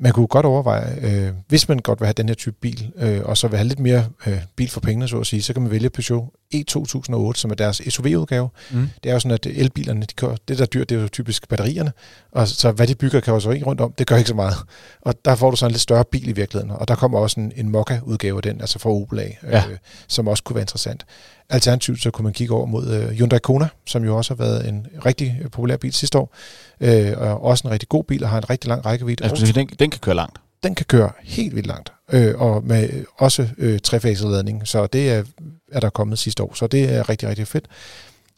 Man 0.00 0.12
kunne 0.12 0.26
godt 0.26 0.46
overveje, 0.46 0.96
øh, 1.02 1.32
hvis 1.48 1.68
man 1.68 1.78
godt 1.78 2.00
vil 2.00 2.06
have 2.06 2.12
den 2.12 2.28
her 2.28 2.34
type 2.34 2.56
bil, 2.60 2.90
øh, 2.96 3.20
og 3.24 3.36
så 3.36 3.48
vil 3.48 3.56
have 3.58 3.68
lidt 3.68 3.78
mere 3.78 4.04
øh, 4.26 4.38
bil 4.56 4.70
for 4.70 4.80
pengene, 4.80 5.08
så 5.08 5.20
at 5.20 5.26
sige, 5.26 5.42
så 5.42 5.52
kan 5.52 5.62
man 5.62 5.70
vælge 5.70 5.90
Peugeot 5.90 6.24
E2008, 6.54 7.32
som 7.34 7.50
er 7.50 7.54
deres 7.58 7.82
SUV-udgave. 7.88 8.48
Mm. 8.70 8.88
Det 9.02 9.08
er 9.10 9.12
jo 9.12 9.20
sådan, 9.20 9.30
at 9.34 9.46
elbilerne, 9.46 10.00
de 10.00 10.14
kører, 10.16 10.36
det 10.48 10.58
der 10.58 10.64
er 10.64 10.66
dyrt, 10.66 10.88
det 10.88 10.98
er 10.98 11.02
jo 11.02 11.08
typisk 11.08 11.48
batterierne, 11.48 11.92
og 12.32 12.48
så 12.48 12.72
hvad 12.72 12.86
de 12.86 12.94
bygger 12.94 13.20
karosseri 13.20 13.62
rundt 13.62 13.80
om, 13.80 13.92
det 13.98 14.06
gør 14.06 14.16
ikke 14.16 14.28
så 14.28 14.34
meget. 14.34 14.54
Og 15.02 15.14
der 15.24 15.34
får 15.34 15.50
du 15.50 15.56
så 15.56 15.66
en 15.66 15.72
lidt 15.72 15.82
større 15.82 16.04
bil 16.04 16.28
i 16.28 16.32
virkeligheden, 16.32 16.70
og 16.70 16.88
der 16.88 16.94
kommer 16.94 17.18
også 17.18 17.40
en, 17.40 17.52
en 17.56 17.68
Mokka-udgave 17.68 18.36
af 18.36 18.42
den, 18.42 18.60
altså 18.60 18.78
fra 18.78 18.90
Opel 18.90 19.18
af, 19.18 19.38
Ja. 19.42 19.62
øh, 19.70 19.76
som 20.08 20.28
også 20.28 20.42
kunne 20.42 20.54
være 20.54 20.62
interessant. 20.62 21.04
Alternativt 21.50 22.02
så 22.02 22.10
kunne 22.10 22.24
man 22.24 22.32
kigge 22.32 22.54
over 22.54 22.66
mod 22.66 22.88
øh, 22.88 23.08
Hyundai 23.08 23.38
Kona, 23.38 23.68
som 23.86 24.04
jo 24.04 24.16
også 24.16 24.34
har 24.34 24.44
været 24.44 24.68
en 24.68 24.86
rigtig 25.06 25.38
øh, 25.42 25.50
populær 25.50 25.76
bil 25.76 25.92
sidste 25.92 26.18
år, 26.18 26.34
øh, 26.80 27.12
og 27.16 27.42
også 27.44 27.66
en 27.68 27.72
rigtig 27.72 27.88
god 27.88 28.04
bil, 28.04 28.24
og 28.24 28.30
har 28.30 28.38
en 28.38 28.50
rigtig 28.50 28.68
lang 28.68 28.86
rækkevidde. 28.86 29.24
Skulle 29.28 29.46
sige, 29.46 29.66
den, 29.78 29.87
den 29.88 29.92
kan 29.92 30.00
køre 30.00 30.14
langt. 30.14 30.38
Den 30.62 30.74
kan 30.74 30.86
køre 30.86 31.10
helt 31.22 31.54
vildt 31.54 31.66
langt, 31.66 31.92
øh, 32.12 32.40
og 32.40 32.64
med 32.64 33.04
også 33.16 33.48
øh, 33.58 33.80
trefaset 33.80 34.30
ladning, 34.30 34.68
så 34.68 34.86
det 34.86 35.10
er, 35.10 35.24
er 35.72 35.80
der 35.80 35.90
kommet 35.90 36.18
sidste 36.18 36.42
år, 36.42 36.54
så 36.54 36.66
det 36.66 36.94
er 36.94 37.08
rigtig, 37.08 37.28
rigtig 37.28 37.46
fedt. 37.46 37.68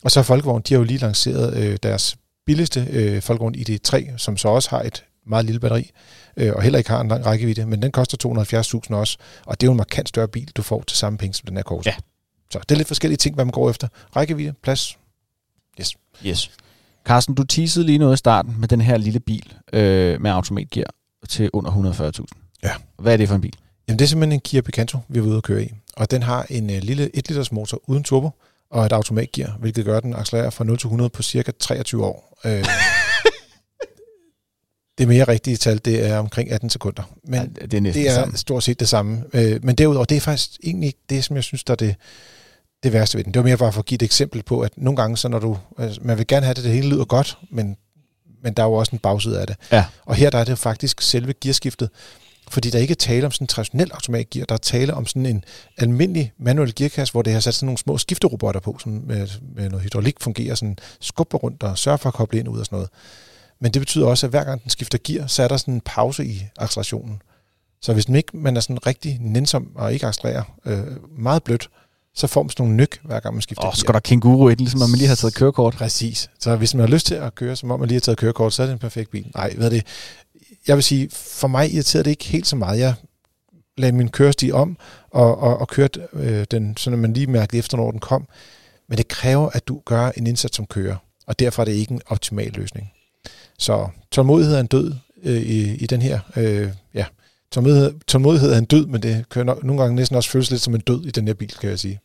Og 0.04 0.10
så 0.10 0.22
Folkevogn, 0.22 0.62
de 0.62 0.74
har 0.74 0.78
jo 0.78 0.84
lige 0.84 0.98
lanceret 0.98 1.56
øh, 1.56 1.78
deres 1.82 2.16
billigste 2.46 2.86
øh, 2.90 3.22
Folkevogn 3.22 3.54
ID3, 3.54 4.16
som 4.16 4.36
så 4.36 4.48
også 4.48 4.70
har 4.70 4.82
et 4.82 5.04
meget 5.26 5.44
lille 5.44 5.60
batteri, 5.60 5.90
øh, 6.36 6.52
og 6.56 6.62
heller 6.62 6.78
ikke 6.78 6.90
har 6.90 7.00
en 7.00 7.08
lang 7.08 7.26
rækkevidde, 7.26 7.66
men 7.66 7.82
den 7.82 7.92
koster 7.92 8.28
270.000 8.90 8.94
også, 8.94 9.18
og 9.46 9.60
det 9.60 9.66
er 9.66 9.68
jo 9.68 9.72
en 9.72 9.76
markant 9.76 10.08
større 10.08 10.28
bil, 10.28 10.50
du 10.56 10.62
får 10.62 10.82
til 10.86 10.98
samme 10.98 11.18
penge 11.18 11.34
som 11.34 11.46
den 11.46 11.56
her 11.56 11.62
Corsa. 11.62 11.90
Ja. 11.90 11.96
Så 12.50 12.58
det 12.58 12.70
er 12.70 12.76
lidt 12.76 12.88
forskellige 12.88 13.16
ting, 13.16 13.34
hvad 13.34 13.44
man 13.44 13.52
går 13.52 13.70
efter. 13.70 13.88
Rækkevidde, 14.16 14.52
plads. 14.62 14.98
Yes. 15.80 15.96
Yes. 16.26 16.50
Carsten, 17.04 17.34
du 17.34 17.44
teasede 17.44 17.86
lige 17.86 17.98
noget 17.98 18.14
i 18.14 18.16
starten 18.16 18.60
med 18.60 18.68
den 18.68 18.80
her 18.80 18.96
lille 18.96 19.20
bil 19.20 19.54
øh, 19.72 20.20
med 20.20 20.30
automatgear 20.30 20.90
til 21.28 21.50
under 21.52 21.70
140.000. 21.70 22.24
Ja. 22.62 22.72
Hvad 22.98 23.12
er 23.12 23.16
det 23.16 23.28
for 23.28 23.34
en 23.34 23.40
bil? 23.40 23.56
Jamen 23.88 23.98
det 23.98 24.04
er 24.04 24.08
simpelthen 24.08 24.32
en 24.32 24.40
Kia 24.40 24.60
Picanto, 24.60 24.98
vi 25.08 25.18
er 25.18 25.22
ude 25.22 25.36
at 25.36 25.42
køre 25.42 25.64
i. 25.64 25.72
Og 25.96 26.10
den 26.10 26.22
har 26.22 26.46
en 26.50 26.70
øh, 26.70 26.82
lille 26.82 27.16
1 27.16 27.28
liters 27.28 27.52
motor 27.52 27.80
uden 27.86 28.04
turbo 28.04 28.30
og 28.70 28.86
et 28.86 28.92
automatgear, 28.92 29.56
hvilket 29.60 29.84
gør, 29.84 29.96
at 29.96 30.02
den 30.02 30.14
accelererer 30.14 30.50
fra 30.50 30.64
0 30.64 30.78
til 30.78 30.86
100 30.86 31.10
på 31.10 31.22
cirka 31.22 31.52
23 31.60 32.04
år. 32.04 32.38
Øh, 32.44 32.64
det 34.98 35.08
mere 35.08 35.24
rigtige 35.24 35.56
tal, 35.56 35.78
det 35.84 36.06
er 36.06 36.18
omkring 36.18 36.50
18 36.50 36.70
sekunder. 36.70 37.02
Men 37.24 37.56
ja, 37.60 37.66
det 37.66 37.74
er 37.74 37.80
næsten 37.80 38.04
det 38.04 38.10
er 38.10 38.36
stort 38.36 38.62
set 38.62 38.80
det 38.80 38.88
samme. 38.88 39.24
Øh, 39.32 39.64
men 39.64 39.74
derudover, 39.74 40.04
det 40.04 40.16
er 40.16 40.20
faktisk 40.20 40.50
egentlig 40.64 40.86
ikke 40.86 41.00
det, 41.10 41.24
som 41.24 41.36
jeg 41.36 41.44
synes, 41.44 41.64
der 41.64 41.72
er 41.72 41.76
det, 41.76 41.94
det 42.82 42.92
værste 42.92 43.18
ved 43.18 43.24
den. 43.24 43.34
Det 43.34 43.40
var 43.40 43.46
mere 43.46 43.56
bare 43.56 43.72
for 43.72 43.80
at 43.80 43.86
give 43.86 43.96
et 43.96 44.02
eksempel 44.02 44.42
på, 44.42 44.60
at 44.60 44.72
nogle 44.76 44.96
gange, 44.96 45.16
så 45.16 45.28
når 45.28 45.38
du, 45.38 45.58
altså, 45.78 46.00
man 46.04 46.18
vil 46.18 46.26
gerne 46.26 46.46
have 46.46 46.54
det, 46.54 46.64
det 46.64 46.72
hele 46.72 46.88
lyder 46.88 47.04
godt, 47.04 47.38
men 47.50 47.76
men 48.42 48.52
der 48.52 48.62
er 48.62 48.66
jo 48.66 48.72
også 48.72 48.90
en 48.92 48.98
bagside 48.98 49.40
af 49.40 49.46
det. 49.46 49.56
Ja. 49.72 49.84
Og 50.04 50.14
her 50.14 50.30
der 50.30 50.38
er 50.38 50.44
det 50.44 50.58
faktisk 50.58 51.00
selve 51.00 51.32
gearskiftet, 51.40 51.90
fordi 52.50 52.70
der 52.70 52.78
ikke 52.78 52.92
er 52.92 52.96
tale 52.96 53.26
om 53.26 53.32
sådan 53.32 53.44
en 53.44 53.48
traditionel 53.48 53.90
automatgear, 53.92 54.44
der 54.44 54.54
er 54.54 54.58
tale 54.58 54.94
om 54.94 55.06
sådan 55.06 55.26
en 55.26 55.44
almindelig 55.78 56.32
manuel 56.38 56.74
gearkasse, 56.74 57.12
hvor 57.12 57.22
det 57.22 57.32
har 57.32 57.40
sat 57.40 57.54
sådan 57.54 57.66
nogle 57.66 57.78
små 57.78 57.98
skifterobotter 57.98 58.60
på, 58.60 58.76
som 58.80 58.92
med, 58.92 59.28
med 59.56 59.68
noget 59.68 59.82
hydraulik 59.82 60.20
fungerer, 60.20 60.54
sådan 60.54 60.78
skubber 61.00 61.38
rundt 61.38 61.62
og 61.62 61.78
sørger 61.78 61.96
for 61.96 62.08
at 62.08 62.14
koble 62.14 62.38
ind 62.38 62.48
ud 62.48 62.58
og 62.58 62.66
sådan 62.66 62.76
noget. 62.76 62.90
Men 63.60 63.72
det 63.72 63.80
betyder 63.82 64.06
også, 64.06 64.26
at 64.26 64.30
hver 64.30 64.44
gang 64.44 64.62
den 64.62 64.70
skifter 64.70 64.98
gear, 65.04 65.26
så 65.26 65.42
er 65.42 65.48
der 65.48 65.56
sådan 65.56 65.74
en 65.74 65.82
pause 65.84 66.24
i 66.24 66.46
accelerationen. 66.58 67.22
Så 67.82 67.92
hvis 67.92 68.08
man 68.08 68.16
ikke 68.16 68.36
man 68.36 68.56
er 68.56 68.60
sådan 68.60 68.86
rigtig 68.86 69.18
nænsom 69.20 69.72
og 69.74 69.92
ikke 69.92 70.06
accelererer 70.06 70.42
øh, 70.64 70.86
meget 71.18 71.42
blødt, 71.42 71.68
så 72.14 72.26
får 72.26 72.42
man 72.42 72.50
sådan 72.50 72.64
nogle 72.64 72.76
nyk, 72.76 73.00
hver 73.04 73.20
gang 73.20 73.34
man 73.34 73.42
skifter 73.42 73.64
Åh, 73.64 73.68
oh, 73.68 73.74
går 73.86 73.92
der 73.92 74.00
kænguru 74.00 74.48
i 74.48 74.54
den, 74.54 74.64
ligesom 74.64 74.82
om 74.82 74.90
man 74.90 74.98
lige 74.98 75.08
har 75.08 75.14
taget 75.14 75.34
kørekort. 75.34 75.74
Præcis. 75.74 76.30
Så 76.40 76.56
hvis 76.56 76.74
man 76.74 76.80
har 76.80 76.88
lyst 76.88 77.06
til 77.06 77.14
at 77.14 77.34
køre, 77.34 77.56
som 77.56 77.70
om 77.70 77.80
man 77.80 77.88
lige 77.88 77.96
har 77.96 78.00
taget 78.00 78.18
kørekort, 78.18 78.52
så 78.52 78.62
er 78.62 78.66
det 78.66 78.72
en 78.72 78.78
perfekt 78.78 79.10
bil. 79.10 79.26
Nej, 79.34 79.54
ved 79.56 79.70
det. 79.70 79.86
Jeg 80.68 80.76
vil 80.76 80.84
sige, 80.84 81.10
for 81.12 81.48
mig 81.48 81.74
irriterer 81.74 82.02
det 82.02 82.10
ikke 82.10 82.24
helt 82.24 82.46
så 82.46 82.56
meget. 82.56 82.78
Jeg 82.78 82.94
lagde 83.76 83.96
min 83.96 84.08
kørestil 84.08 84.54
om 84.54 84.76
og, 85.10 85.38
og, 85.38 85.58
og 85.58 85.68
kørte 85.68 86.06
øh, 86.12 86.44
den, 86.50 86.76
så 86.76 86.90
man 86.90 87.12
lige 87.12 87.26
mærkede 87.26 87.58
efter, 87.58 87.76
når 87.76 87.90
den 87.90 88.00
kom. 88.00 88.28
Men 88.88 88.98
det 88.98 89.08
kræver, 89.08 89.50
at 89.52 89.68
du 89.68 89.80
gør 89.84 90.10
en 90.16 90.26
indsats 90.26 90.56
som 90.56 90.66
kører, 90.66 90.96
og 91.26 91.38
derfor 91.38 91.62
er 91.62 91.64
det 91.64 91.72
ikke 91.72 91.92
en 91.92 92.00
optimal 92.06 92.52
løsning. 92.52 92.90
Så 93.58 93.88
tålmodighed 94.10 94.54
er 94.54 94.60
en 94.60 94.66
død 94.66 94.94
øh, 95.22 95.40
i, 95.42 95.74
i 95.74 95.86
den 95.86 96.02
her. 96.02 96.20
Øh, 96.36 96.68
tålmodighed, 97.52 97.94
tålmodighed 98.06 98.52
er 98.52 98.58
en 98.58 98.64
død, 98.64 98.86
men 98.86 99.02
det 99.02 99.28
kan 99.30 99.48
no- 99.48 99.66
nogle 99.66 99.82
gange 99.82 99.96
næsten 99.96 100.16
også 100.16 100.30
føles 100.30 100.50
lidt 100.50 100.62
som 100.62 100.74
en 100.74 100.80
død 100.80 101.04
i 101.04 101.10
den 101.10 101.26
her 101.26 101.34
bil, 101.34 101.54
kan 101.60 101.70
jeg 101.70 101.78
sige. 101.78 102.00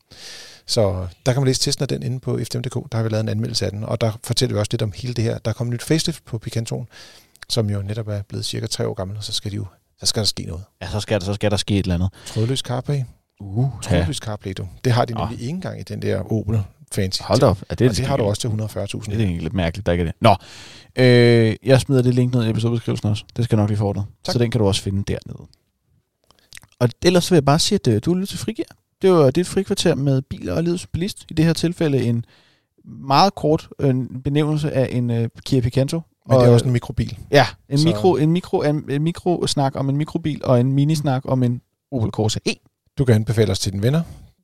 Så 0.66 1.08
der 1.26 1.34
kan 1.34 1.42
man 1.42 1.48
læse 1.48 1.60
testen 1.62 1.84
af 1.84 1.88
den 1.88 2.04
inde 2.04 2.20
på 2.20 2.38
fdm.dk. 2.44 2.92
Der 2.92 2.98
har 2.98 3.04
vi 3.04 3.10
lavet 3.10 3.24
en 3.24 3.30
anmeldelse 3.30 3.66
af 3.66 3.72
den, 3.72 3.84
og 3.84 4.02
der 4.02 4.12
fortæller 4.24 4.56
vi 4.56 4.60
også 4.60 4.70
lidt 4.74 4.82
om 4.82 4.92
hele 4.96 5.14
det 5.14 5.24
her. 5.24 5.38
Der 5.38 5.50
er 5.50 5.54
kommet 5.54 5.74
nyt 5.74 5.84
facelift 5.84 6.26
på 6.26 6.38
Picantoen, 6.38 6.88
som 7.50 7.70
jo 7.70 7.82
netop 7.82 8.08
er 8.08 8.22
blevet 8.30 8.46
cirka 8.46 8.68
tre 8.68 8.88
år 8.88 8.94
gammel, 8.94 9.18
og 9.18 9.24
så 9.24 9.32
skal, 9.32 9.52
de 9.52 9.56
jo, 9.56 9.66
så 10.00 10.06
skal 10.06 10.20
der 10.20 10.26
ske 10.28 10.44
noget. 10.44 10.64
Ja, 10.82 10.90
så 10.92 11.00
skal, 11.00 11.20
der, 11.20 11.26
så 11.26 11.34
skal 11.34 11.52
der 11.52 11.58
ske 11.58 11.78
et 11.80 11.84
eller 11.84 11.96
andet. 11.96 12.10
Trådløs 12.26 12.60
CarPlay. 12.60 13.02
Uh, 13.40 13.70
Trådløs 13.82 14.18
CarPlay, 14.18 14.54
du. 14.58 14.68
Det 14.84 14.92
har 14.94 15.06
de 15.06 15.14
nemlig 15.14 15.40
ikke 15.42 15.50
engang 15.50 15.80
i 15.80 15.84
den 15.84 16.02
der 16.02 16.32
Opel 16.32 16.62
Fancy. 16.96 17.22
Hold 17.22 17.44
op. 17.44 17.62
Er 17.70 17.76
det, 17.76 17.90
og 17.90 17.98
det 17.98 18.06
har 18.06 18.18
du 18.18 18.24
også 18.24 18.42
til 18.42 18.48
140.000. 18.48 18.54
Det 18.54 19.14
er 19.14 19.18
egentlig 19.20 19.42
lidt 19.42 19.54
mærkeligt, 19.54 19.86
der 19.86 19.92
ikke 19.92 20.02
er 20.02 20.06
det. 20.06 20.16
Nå, 20.22 20.36
øh, 21.04 21.56
jeg 21.64 21.82
smider 21.82 22.02
det 22.02 22.14
link 22.16 22.34
ned 22.34 22.46
i 22.46 22.50
episodebeskrivelsen 22.50 23.10
også. 23.10 23.24
Det 23.36 23.46
skal 23.46 23.56
nok 23.58 23.70
lige 23.70 23.78
få 23.78 23.94
dig. 23.94 24.04
Tak. 24.24 24.34
Så 24.34 24.40
den 24.40 24.52
kan 24.52 24.60
du 24.60 24.68
også 24.68 24.82
finde 24.82 25.04
dernede. 25.08 25.48
Og 26.80 26.90
ellers 27.06 27.24
så 27.24 27.30
vil 27.30 27.36
jeg 27.36 27.46
bare 27.46 27.60
sige, 27.60 27.80
at 27.86 27.88
øh, 27.88 28.02
du 28.06 28.12
er 28.12 28.16
lyttet 28.16 28.30
til 28.30 28.38
Frigir. 28.40 28.64
Det 29.02 29.12
var 29.12 29.32
dit 29.32 29.48
frikvarter 29.48 29.96
med 29.96 30.22
biler 30.22 30.54
og 30.54 30.64
livets 30.64 30.88
bilist. 30.88 31.26
I 31.30 31.34
det 31.34 31.46
her 31.46 31.54
tilfælde 31.54 32.04
en 32.06 32.26
meget 32.86 33.36
kort 33.36 33.70
øh, 33.80 33.96
benævnelse 34.24 34.72
af 34.72 34.88
en 34.92 35.10
øh, 35.12 35.30
Kia 35.46 35.62
Picanto. 35.62 36.02
Men 36.28 36.38
det 36.38 36.44
er 36.44 36.48
Og, 36.48 36.54
også 36.54 36.66
en 36.66 36.72
mikrobil. 36.72 37.18
Ja, 37.32 37.46
en, 37.70 37.78
Så- 37.78 37.88
mikro, 37.88 38.16
en, 38.16 38.32
mikro, 38.32 38.62
en, 38.62 38.84
en 38.90 39.04
mikrosnak 39.04 39.76
om 39.76 39.90
en 39.90 39.98
mikrobil, 39.98 40.42
og 40.46 40.60
en 40.60 40.72
minisnak 40.72 41.22
om 41.26 41.44
en 41.44 41.62
Opel 41.92 42.12
Corsa 42.12 42.40
E. 42.46 42.52
Du 42.98 43.06
kan 43.06 43.16
anbefale 43.16 43.52
os 43.52 43.60
til 43.60 43.72
dine 43.72 43.84
venner. 43.84 44.02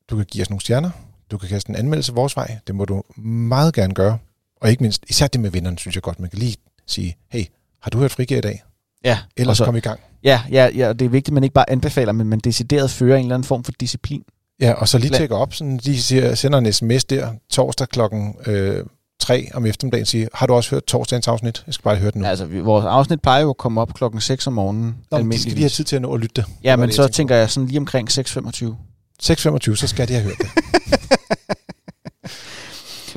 Du 0.09 0.15
kan 0.15 0.25
give 0.25 0.41
os 0.41 0.49
nogle 0.49 0.61
stjerner. 0.61 0.89
Du 1.31 1.37
kan 1.37 1.49
kaste 1.49 1.69
en 1.69 1.75
anmeldelse 1.75 2.13
vores 2.13 2.35
vej. 2.35 2.57
Det 2.67 2.75
må 2.75 2.85
du 2.85 3.03
meget 3.23 3.73
gerne 3.73 3.93
gøre. 3.93 4.17
Og 4.61 4.69
ikke 4.69 4.83
mindst, 4.83 5.03
især 5.09 5.27
det 5.27 5.41
med 5.41 5.49
vennerne, 5.49 5.77
synes 5.77 5.95
jeg 5.95 6.03
godt, 6.03 6.19
man 6.19 6.29
kan 6.29 6.39
lige 6.39 6.55
sige, 6.87 7.17
hey, 7.31 7.43
har 7.81 7.89
du 7.89 7.97
hørt 7.97 8.11
frigir 8.11 8.37
i 8.37 8.41
dag? 8.41 8.63
Ja, 9.05 9.17
Ellers 9.37 9.53
og 9.53 9.57
så, 9.57 9.65
kom 9.65 9.75
i 9.75 9.79
gang. 9.79 9.99
ja, 10.23 10.41
ja, 10.51 10.69
ja, 10.75 10.93
det 10.93 11.05
er 11.05 11.09
vigtigt, 11.09 11.27
at 11.27 11.33
man 11.33 11.43
ikke 11.43 11.53
bare 11.53 11.69
anbefaler, 11.69 12.11
men 12.11 12.27
man 12.27 12.39
decideret 12.39 12.91
fører 12.91 13.17
en 13.17 13.25
eller 13.25 13.35
anden 13.35 13.47
form 13.47 13.63
for 13.63 13.71
disciplin. 13.79 14.23
Ja, 14.61 14.73
og 14.73 14.87
så 14.87 14.97
lige 14.97 15.17
tjekke 15.17 15.35
op, 15.35 15.53
sådan, 15.53 15.77
de 15.77 16.01
siger, 16.01 16.35
sender 16.35 16.59
en 16.59 16.73
sms 16.73 17.05
der 17.05 17.33
torsdag 17.49 17.87
klokken 17.87 18.35
øh, 18.45 18.85
3 19.19 19.49
om 19.53 19.65
eftermiddagen, 19.65 20.05
siger, 20.05 20.27
har 20.33 20.47
du 20.47 20.53
også 20.53 20.69
hørt 20.69 20.83
torsdagens 20.83 21.27
afsnit? 21.27 21.63
Jeg 21.67 21.73
skal 21.73 21.83
bare 21.83 21.95
høre 21.95 22.11
det 22.11 22.15
nu. 22.15 22.23
Ja. 22.23 22.29
Altså, 22.29 22.45
vores 22.45 22.85
afsnit 22.85 23.21
plejer 23.21 23.41
jo 23.41 23.49
at 23.49 23.57
komme 23.57 23.81
op 23.81 23.93
klokken 23.93 24.21
6 24.21 24.47
om 24.47 24.53
morgenen. 24.53 24.97
Nå, 25.11 25.17
men 25.17 25.31
de 25.31 25.39
skal 25.39 25.51
lige 25.51 25.63
have 25.63 25.69
tid 25.69 25.83
til 25.83 25.95
at 25.95 26.01
nå 26.01 26.13
at 26.13 26.19
lytte 26.19 26.41
det. 26.41 26.45
Ja, 26.63 26.75
men 26.75 26.91
så 26.91 27.07
tænker 27.07 27.35
jeg 27.35 27.49
sådan 27.49 27.67
lige 27.67 27.79
omkring 27.79 28.09
6.25. 28.09 28.90
6.25, 29.23 29.75
så 29.75 29.87
skal 29.87 30.07
de 30.07 30.13
have 30.13 30.23
hørt 30.23 30.37
det. 30.37 30.47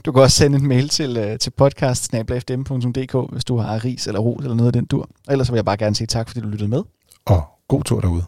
Du 0.04 0.12
kan 0.12 0.22
også 0.22 0.36
sende 0.36 0.58
en 0.58 0.68
mail 0.68 0.88
til, 0.88 1.30
uh, 1.32 1.38
til 1.38 1.50
podcast 1.50 2.12
hvis 3.32 3.44
du 3.44 3.56
har 3.56 3.84
ris 3.84 4.06
eller 4.06 4.20
ros 4.20 4.42
eller 4.42 4.56
noget 4.56 4.68
af 4.68 4.72
den 4.72 4.84
dur. 4.84 5.08
Ellers 5.30 5.46
så 5.46 5.52
vil 5.52 5.58
jeg 5.58 5.64
bare 5.64 5.76
gerne 5.76 5.96
sige 5.96 6.06
tak, 6.06 6.28
fordi 6.28 6.40
du 6.40 6.48
lyttede 6.48 6.70
med. 6.70 6.82
Og 7.24 7.42
god 7.68 7.84
tur 7.84 8.00
derude. 8.00 8.24